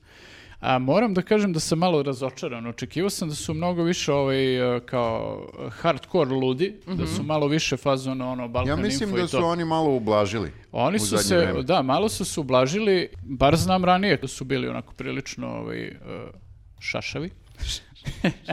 [0.60, 2.66] A moram da kažem da sam malo razočaran.
[2.66, 4.36] Očekivao sam da su mnogo više ovaj,
[4.86, 9.36] kao hardcore ludi, da su malo više fazon ono Balkan Ja mislim Info da su
[9.38, 9.46] to.
[9.46, 10.50] oni malo ublažili.
[10.72, 11.62] Oni su se, vreme.
[11.62, 15.92] da, malo su se ublažili, bar znam ranije da su bili onako prilično ovaj, e,
[16.80, 17.30] šašavi.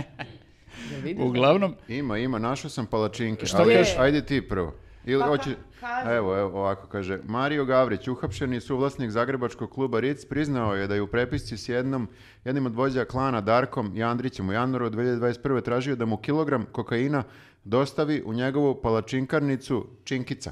[0.90, 1.24] da vidiš?
[1.24, 3.46] Uglavnom, Ima, ima, našao sam palačinke.
[3.46, 3.96] Šta ali kažeš?
[3.98, 4.74] Ajde ti prvo.
[5.08, 5.50] Ili Pa, hoće...
[5.50, 6.16] ka- kaži.
[6.16, 7.20] Evo, evo, ovako kaže.
[7.26, 12.08] Mario Gavrić, uhapšeni suvlasnik Zagrebačkog kluba Ritz, priznao je da je u prepisci s jednom,
[12.46, 15.62] jednim od vođa klana Darkom Jandrićem u januaru 2021.
[15.62, 17.24] tražio da mu kilogram kokaina
[17.64, 20.52] dostavi u njegovu palačinkarnicu Činkica.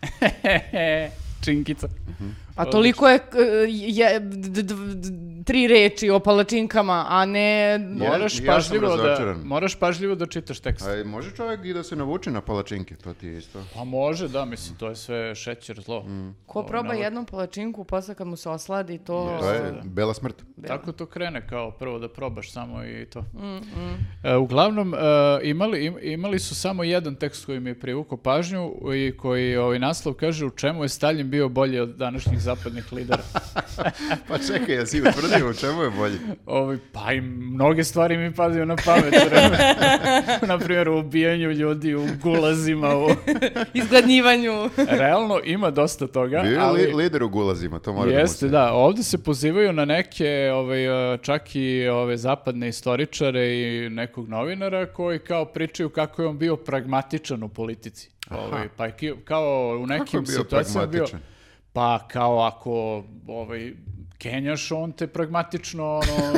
[1.44, 1.88] činkica.
[2.56, 3.18] A toliko je,
[3.68, 7.40] je d- d- d- tri reči o palačinkama, a ne...
[7.70, 10.86] Ja- Moraš, ja sam pažljivo da, moraš pažljivo da čitaš tekst.
[10.88, 13.58] A može čovjek i da se navuče na palačinke, to ti je isto.
[13.74, 16.04] Pa može, da, mislim, to je sve šećer, zlo.
[16.46, 19.36] Ko Ovo, proba ne- jednu palačinku, posle kad mu se osladi, to...
[19.40, 20.34] To je bela smrt.
[20.66, 23.20] Tako to krene, kao prvo da probaš samo i to.
[23.20, 23.60] Mm,
[24.24, 24.98] E, uglavnom, e,
[25.42, 29.78] imali, im- imali su samo jedan tekst koji mi je privukao pažnju i koji ovaj
[29.78, 33.22] naslov kaže u čemu je Stalin bio bolji od današnjih zapadnih lidera.
[34.28, 36.18] Pa čekaj, ja si utvrdio u čemu je bolji.
[36.46, 39.14] Ovaj, pa i mnoge stvari mi padaju na pamet.
[40.50, 43.08] na primjer, u ubijanju ljudi, u gulazima, u...
[43.74, 44.70] Izgladnjivanju.
[44.76, 46.86] Realno ima dosta toga, Bio je ali...
[46.86, 48.66] li, lider u gulazima, to mora Jeste, da mu se...
[48.68, 48.72] da.
[48.72, 54.86] Ovdje se pozivaju na neke, ovaj, eh, čak i ove zapadne istoričare i nekog novinara
[54.86, 58.10] koji kao pričaju kako je on bio pragmatičan u politici.
[58.30, 61.04] Ovaj, pa je kao u nekim bio situacijama bio...
[61.04, 61.20] pragmatičan?
[61.72, 63.72] Pa kao ako ovaj,
[64.20, 66.32] Kenjaš, on te pragmatično, ono,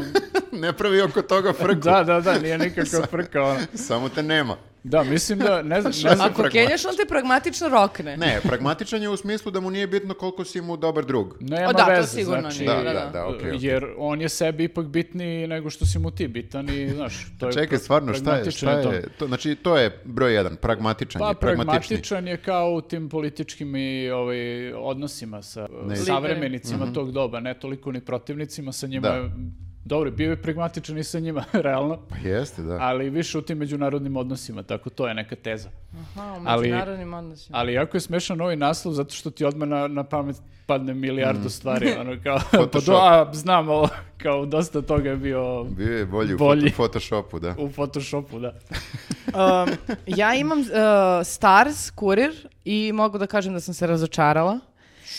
[0.62, 1.74] ne pravi oko toga frku.
[1.74, 3.60] da, da, da, nije nikakva frka, ono.
[3.74, 4.56] Samo te nema.
[4.84, 8.16] Da, mislim da, ne znam, ne znam, Ako kenjaš, on te pragmatično rokne.
[8.16, 11.36] Ne, pragmatičan je u smislu da mu nije bitno koliko si mu dobar drug.
[11.40, 13.10] nema O, da, to veze, sigurno znači, nije, Da, da, da, da.
[13.10, 13.58] da, okej, okej.
[13.60, 17.46] jer on je sebi ipak bitniji nego što si mu ti bitan i, znaš, to
[17.46, 18.92] je Čekaj, stvarno, šta je, šta to.
[18.92, 21.72] je, to, znači to je broj jedan, pragmatičan Pa je, pragmatični.
[21.88, 24.36] pragmatičan je kao u tim političkim i ovaj,
[24.74, 25.96] odnosima sa Ne.
[25.96, 26.52] savremenicima
[26.88, 29.14] tog doba, ne toliko ni protivnicima, sa njima Da.
[29.14, 29.30] je-
[29.84, 32.78] dobro, bio je pragmatičan i sa njima, realno, Pa jeste, da.
[32.80, 35.68] ali više u tim međunarodnim odnosima, tako to je neka teza.
[35.94, 37.58] Aha, u Ali- međunarodnim odnosima.
[37.58, 41.48] Ali jako je smešan ovaj naslov zato što ti odmah na, na pamet padne milijardu
[41.50, 42.60] stvari, ono kao, pa Mm.
[42.60, 42.86] Photoshop.
[42.86, 46.66] do, a, znam ovo, kao dosta toga je bio Bio je bolji, Bolji.
[46.66, 47.54] u Photoshopu, da.
[47.58, 48.52] u Photoshopu, da.
[49.28, 49.70] Um,
[50.08, 50.66] ja imam uh,
[51.24, 52.30] Stars, kurir,
[52.64, 54.58] i mogu da kažem da sam se razočarala.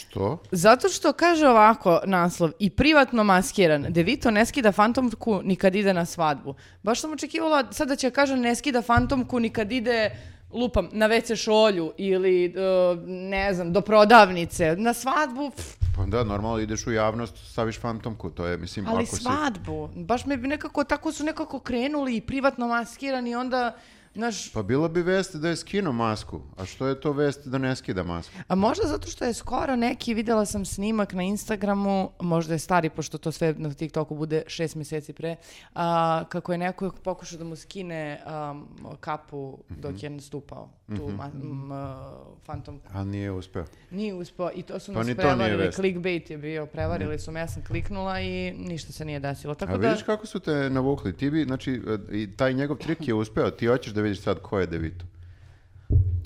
[0.10, 0.38] Što?
[0.52, 5.94] Zato što kaže ovako naslov i privatno maskiran, Devito ne skida fantomku ni kad ide
[5.94, 6.56] na svadbu.
[6.84, 10.12] Baš sam očekivala sad da će kažem ne skida fantomku ni kad ide
[10.52, 16.24] lupam na WC šolju ili uh, ne znam do prodavnice na svadbu pff, Pa da,
[16.24, 19.24] normalno ideš u javnost, staviš fantomku, to je, mislim, ali ako si...
[19.24, 23.76] svadbu baš me nekako tako su nekako krenuli i privatno maskirani onda
[24.16, 27.58] znaš Pa bila bi vest da je skinuo masku, a što je to vest da
[27.58, 28.34] ne skida masku?
[28.48, 32.90] A možda zato što je skoro neki, vidjela sam snimak na Instagramu, možda je stari,
[32.90, 35.36] pošto to sve na TikToku bude šest mjeseci pre,
[35.76, 38.68] a, kako je neko pokušao da mu skine am,
[39.00, 42.12] kapu dok je nastupao, tu ma, m, a,
[42.44, 42.88] fantomku.
[42.90, 43.66] A nije uspeo.
[43.92, 47.48] Nije uspio i to su Pa nas prevarili, clickbait je bio, prevarili su me, ja
[47.48, 49.56] sam kliknula i ništa se nije desilo.
[49.56, 51.14] Tako A da, vidiš kako su te navukli?
[51.14, 51.82] Ti bi, znači,
[52.12, 55.06] e, i taj njegov trik je uspeo, ti hoćeš da vidiš sad ko je Devito.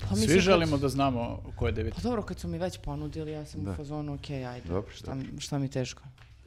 [0.00, 1.94] pa mislim Svi kad- želimo da znamo ko je David.
[1.94, 5.16] Pa dobro, kad su mi već ponudili, ja sam u fazonu, ok, ajde, Dobro, šta,
[5.38, 6.02] šta mi teško.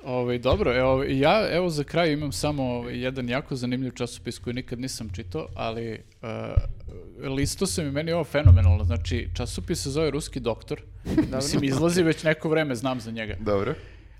[0.06, 4.54] Ovaj, dobro, evo, ja evo za kraj imam samo ovaj, jedan jako zanimljiv časopis koji
[4.54, 8.84] nikad nisam čitao, ali uh, listo sam i meni je ovo fenomenalno.
[8.84, 10.82] Znači, časopis se zove Ruski doktor.
[11.36, 13.36] Mislim, izlazi već neko vreme, znam za njega.
[13.39, 13.74] Dobro.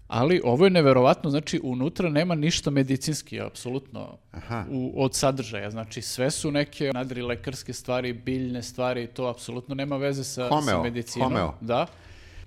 [0.07, 4.65] Ali ovo je neverovatno, znači unutra nema ništa medicinski, apsolutno, Aha.
[4.69, 5.69] u, od sadržaja.
[5.69, 10.84] Znači sve su neke nadrilekarske stvari, biljne stvari, to apsolutno nema veze sa, sa Homeo,
[10.84, 11.27] medicinom.
[11.27, 11.53] homeo.
[11.61, 11.88] Da.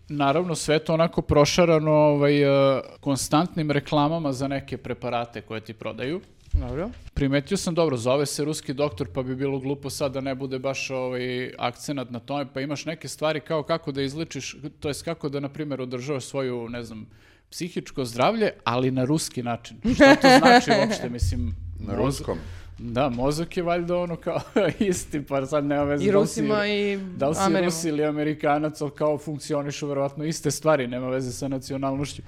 [0.08, 6.20] Naravno, sve to onako prošarano ovaj, eh, konstantnim reklamama za neke preparate koje ti prodaju.
[6.52, 6.90] Dobro.
[7.14, 10.58] Primetio sam, dobro, zove se ruski doktor, pa bi bilo glupo sad da ne bude
[10.58, 15.04] baš ovaj akcenat na tome, pa imaš neke stvari kao kako da izlečiš, to jest
[15.04, 17.06] kako da, na primjer, održavaš svoju, ne znam,
[17.50, 19.76] psihičko zdravlje, ali na ruski način.
[19.94, 21.54] Šta to znači uopšte, mislim...
[21.78, 22.38] Na ruskom.
[22.78, 24.40] Da, mozak je valjda ono kao
[24.80, 27.64] isti, pa sad nema veze I da li si- Rusima i da li si Amerima.
[27.64, 32.22] Rus ili Amerikanac, ali kao funkcionišu verovatno iste stvari, nema veze sa nacionalnošću.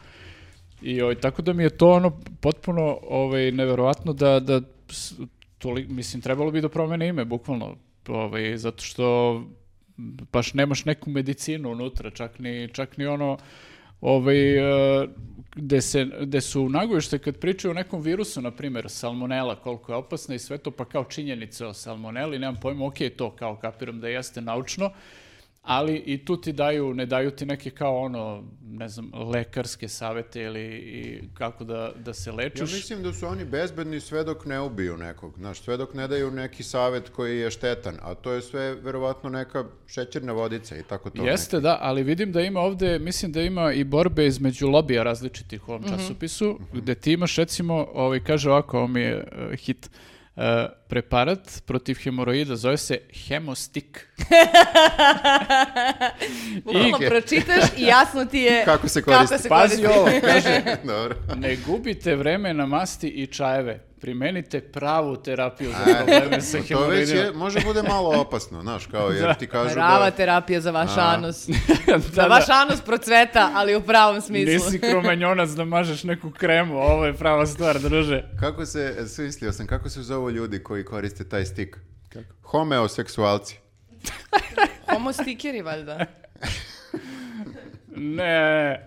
[0.82, 4.61] I ovaj, tako da mi je to ono potpuno ovaj, neverovatno da, da
[5.59, 7.76] toli- mislim, trebalo bi da promene ime, bukvalno,
[8.09, 9.42] ovaj, zato što
[10.32, 13.38] baš nemaš neku medicinu unutra, čak ni, čak ni ono
[14.01, 15.09] ovaj, eh,
[15.57, 19.97] gde, se, gde su nagovište kad pričaju o nekom virusu, na primjer, salmonela, koliko je
[19.97, 24.01] opasna i sve to, pa kao činjenice o salmoneli, nemam pojma, ok, to kao kapiram
[24.01, 24.90] da jeste naučno,
[25.66, 30.42] ali i tu ti daju, ne daju ti neke kao ono, ne znam, lekarske savete
[30.42, 32.72] ili i kako da, da se Ja lečiš.
[32.72, 35.34] mislim da su oni bezbedni sve dok ne ubiju nekog.
[35.38, 39.30] Znaš, sve dok ne daju neki savet koji je štetan, a to je sve verovatno
[39.30, 41.24] neka šećerna vodica i tako to.
[41.24, 45.68] Jeste, da, ali vidim da ima ovde, mislim da ima i borbe između lobija različitih
[45.68, 49.90] u ovom časopisu, gde ti imaš recimo, ovaj, kaže ovako, ovo mi je eh, hit,
[50.36, 54.09] eh, preparat protiv hemoroida, zove se hemostik.
[56.64, 59.26] Bukvalno pročitaš i jasno ti je Kako se koristi.
[59.28, 59.87] Kako se Pazi koristi.
[59.89, 61.16] ovo, kaže, Dobro.
[61.37, 66.68] ne gubite vreme na masti i čajeve, primenite pravu terapiju za probleme sa To već
[66.68, 67.16] hemoroidima.
[67.16, 70.11] je, može bude malo opasno, znaš, kao jer ti kažu Prava da...
[70.11, 71.01] terapija za vaš A.
[71.09, 71.47] anus.
[71.87, 72.26] Da, Da da.
[72.26, 74.53] vaš anus procveta, ali u pravom smislu.
[74.55, 78.22] Nisi kromanjonac da mažeš neku kremu, ovo je prava stvar, druže.
[78.41, 81.76] Kako se, smislio sam, kako se zovu ljudi koji koriste taj stik?
[82.08, 82.34] Kako?
[82.44, 83.58] Homeoseksualci.
[84.92, 86.06] Homo stikeri, valjda.
[87.90, 88.80] Ne,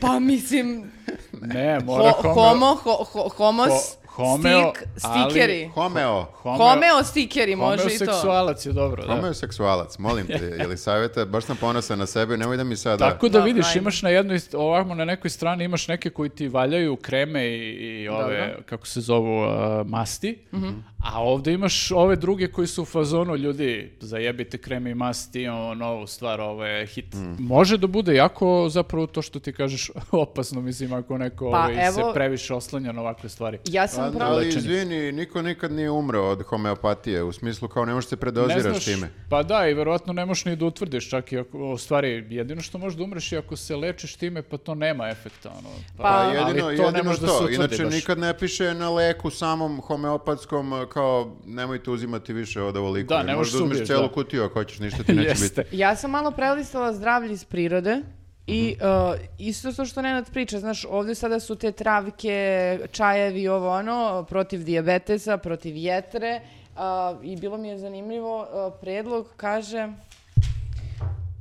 [0.00, 0.92] Pa mislim,
[1.32, 5.68] ne, mora ho, homo- homo, ho, ho- homos, ho- Homeo, Stik, ali- stikeri.
[5.68, 6.26] Homeo.
[6.42, 8.04] Homeo- Homeo stikeri, može i to.
[8.04, 9.14] Homeoseksualac je dobro, da.
[9.14, 12.96] Homeoseksualac, molim te, je li savjeta, baš sam ponosan na sebe, nemoj da mi sada...
[13.04, 16.48] Tako da Dobro, vidiš, imaš na jednoj, ovamo na nekoj strani imaš neke koji ti
[16.48, 17.58] valjaju kreme i,
[18.02, 18.62] i ove, Dobro.
[18.66, 19.50] kako se zovu, uh,
[19.86, 20.68] masti, Mhm.
[21.04, 25.74] a ovdje imaš ove druge koji su u fazonu, ljudi, zajebite kreme i masti, imamo
[25.74, 27.14] novu stvar, ovo je hit.
[27.14, 27.36] Mm.
[27.38, 31.86] Može da bude jako zapravo to što ti kažeš opasno, mislim, ako neko Pa, ovaj,
[31.86, 33.58] evo- se previše oslanja na ovakve stvari.
[33.66, 34.32] Ja sam Pa, pravo...
[34.32, 34.60] ali lečenje.
[34.60, 38.62] izvini, niko nikad nije umro od homeopatije, u smislu kao ne možeš se Ne predoziraš
[38.64, 39.10] znaš- time.
[39.28, 42.62] Pa da, i verovatno ne možeš ni da utvrdiš, čak i ako, u stvari, jedino
[42.62, 45.48] što možeš da umreš i ako se lečiš time, pa to nema efekta.
[45.50, 47.32] Ono, pa, Pa, ali jedino, to ne jedino može da to.
[47.32, 47.94] se utvrdi Inače, baš.
[47.94, 51.10] nikad ne piše na leku samom homeopatskom kao
[51.46, 53.08] nemojte uzimati više od ovoliko.
[53.08, 54.08] Da, ne možeš možda uzmeš celu da.
[54.08, 55.76] kutiju ako hoćeš, ništa ti neće biti.
[55.76, 58.02] Ja sam malo prelistala zdravlje iz prirode
[58.50, 63.70] i uh, isto to što Nenad priča, znaš, ovdje sada su te travke, čajevi, ovo
[63.70, 66.40] ono, protiv dijabetesa, protiv jetre
[66.74, 66.80] uh,
[67.24, 69.92] i bilo mi je zanimljivo, uh, predlog kaže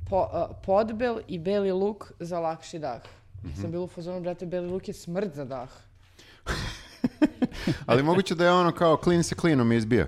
[0.10, 3.02] po, uh, podbel i beli luk za lakši dah.
[3.62, 5.70] Sam bila u fazonu, brate, beli luk je smrt za dah.
[7.86, 10.08] Ali moguće da je ono kao klin se klinom izbija.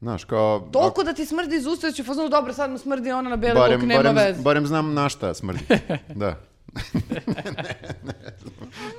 [0.00, 0.68] Znaš, kao...
[0.72, 3.36] Toliko da ti smrdi iz usta, da u fazonu, dobro, sad mu smrdi ona na
[3.36, 4.42] beli barem, luk, nema barem, veze.
[4.42, 5.64] barem znam na šta smrdi.
[6.14, 6.36] da.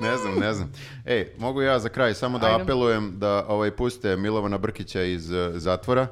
[0.02, 0.72] ne znam, ne znam.
[1.06, 2.64] Ej, mogu ja za kraj samo da Ajde.
[2.64, 6.08] apelujem da ovaj puste Milovana Brkića iz uh, zatvora,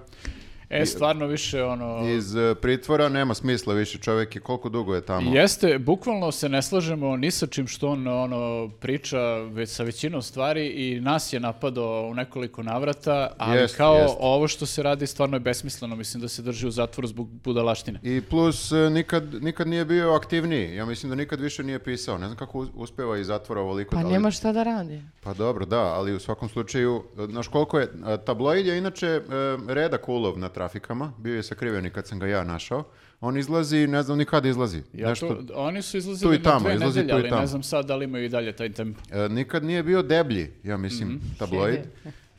[0.70, 2.08] E, stvarno više ono...
[2.08, 5.36] iz uh, pritvora, nema smisla više, čovjek je koliko dugo je tamo.
[5.36, 10.22] Jeste, bukvalno se ne slažemo ni sa čim što on ono, priča već sa većinom
[10.22, 14.16] stvari i nas je napadao u nekoliko navrata, ali Jest, kao jest.
[14.20, 18.00] ovo što se radi stvarno je besmisleno, mislim da se drži u zatvoru zbog budalaštine.
[18.04, 20.76] I plus e, nikad, nikad nije bio aktivniji.
[20.76, 22.18] Ja mislim da nikad više nije pisao.
[22.18, 23.96] Ne znam kako us- uspeva iz zatvora ovoliko.
[23.96, 25.02] Pa da li- nema šta da radi.
[25.22, 29.08] Pa dobro, da, ali u svakom slučaju, e, znaš koliko je, e, tabloid je inače
[29.08, 29.22] e,
[29.68, 32.84] redak ulov na trafikama, bio je sakriveni kad sam ga ja našao.
[33.22, 34.82] On izlazi, ne znam ni kada izlazi.
[34.94, 37.22] Ja Nešto, to, oni su tu izlazili i tamo, na dve izlazi nedelje, tu i
[37.22, 37.42] ali tamo.
[37.42, 39.02] ne znam sad da li imaju i dalje taj tempo.
[39.12, 41.18] e, nikad nije bio deblji, ja mislim, Mhm.
[41.40, 41.80] tabloid.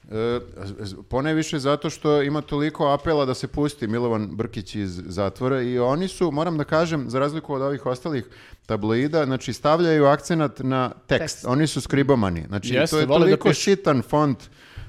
[0.06, 0.40] E,
[1.02, 6.08] Poneviše zato što ima toliko apela da se pusti Milovan Brkić iz zatvora i oni
[6.08, 8.24] su, moram da kažem, za razliku od ovih ostalih
[8.66, 11.08] tabloida, znači stavljaju akcenat na tekst.
[11.08, 11.44] Tekst.
[11.46, 12.44] Oni su skribomani.
[12.48, 13.60] Znači Jeste, to je da toliko pišu.
[13.62, 14.38] sitan font.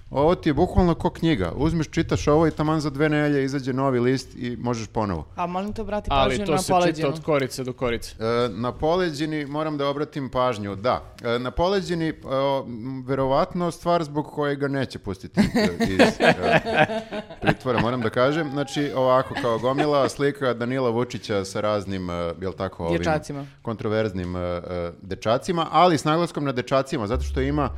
[0.09, 1.51] Ovo ti je bukvalno ko knjiga.
[1.55, 5.27] Uzmeš, čitaš ovo i taman za dve nelje izađe novi list i možeš ponovo.
[5.35, 7.07] A molim te obrati Ali pažnju to na se čita poleđinu.
[7.09, 8.15] od korice do korice.
[8.19, 11.01] E, na poleđini moram da obratim pažnju, da.
[11.23, 12.13] E, na poleđini, e,
[13.05, 15.41] verovatno stvar zbog koje ga neće pustiti
[15.89, 16.33] iz e,
[17.41, 18.49] pritvora, moram da kažem.
[18.51, 23.45] Znači, ovako, kao gomila slika Danila Vučića sa raznim, e, jel tako, ovim Dječacima.
[23.61, 24.61] kontroverznim e,
[25.01, 27.69] dečacima, ali s naglaskom na dečacima, zato što ima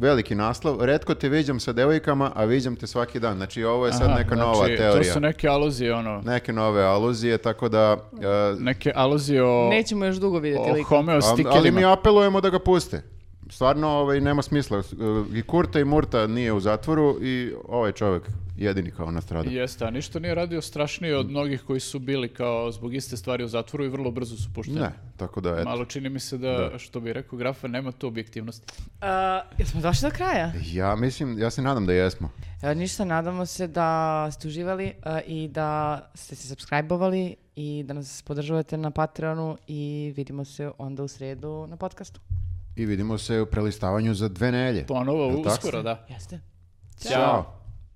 [0.00, 0.84] veliki naslov.
[0.84, 3.36] Redko te viđam sa devojkama, a viđam te svaki dan.
[3.36, 4.92] Znači, ovo je sad Aha, neka znači, nova teorija.
[4.92, 7.96] To su neke aluzije, ono, Neke nove aluzije, tako da...
[8.22, 10.88] e, neke aluzije o, Nećemo još dugo vidjeti o lika.
[10.88, 11.56] homeostikerima.
[11.56, 13.02] ali mi apelujemo da ga puste.
[13.50, 14.78] Stvarno ovaj, nema smisla.
[14.78, 14.82] E,
[15.38, 18.22] I Kurta i Murta nije u zatvoru i ovaj čovjek
[18.56, 19.50] jedini kao nastrada.
[19.50, 23.44] Jeste, a ništa nije radio strašnije od mnogih koji su bili kao zbog iste stvari
[23.44, 24.80] u zatvoru i vrlo brzo su pušteni.
[24.80, 25.64] Ne, tako da eto.
[25.64, 28.72] Malo čini mi se da, što bi rekao Grafa, nema tu objektivnosti.
[28.82, 30.52] Uh, jesmo došli do kraja?
[30.72, 32.30] Ja mislim, ja se nadam da jesmo.
[32.62, 37.94] Evo ništa, nadamo se da ste uživali uh, i da ste se subscribe-ovali i da
[37.94, 42.20] nas podržavate na Patreonu i vidimo se onda u sredu na podcastu.
[42.76, 44.86] I vidimo se u prelistavanju za dve nelje.
[44.86, 46.06] Ponovo, uskoro, da.
[46.08, 46.40] Jeste.
[47.08, 47.59] Ćao.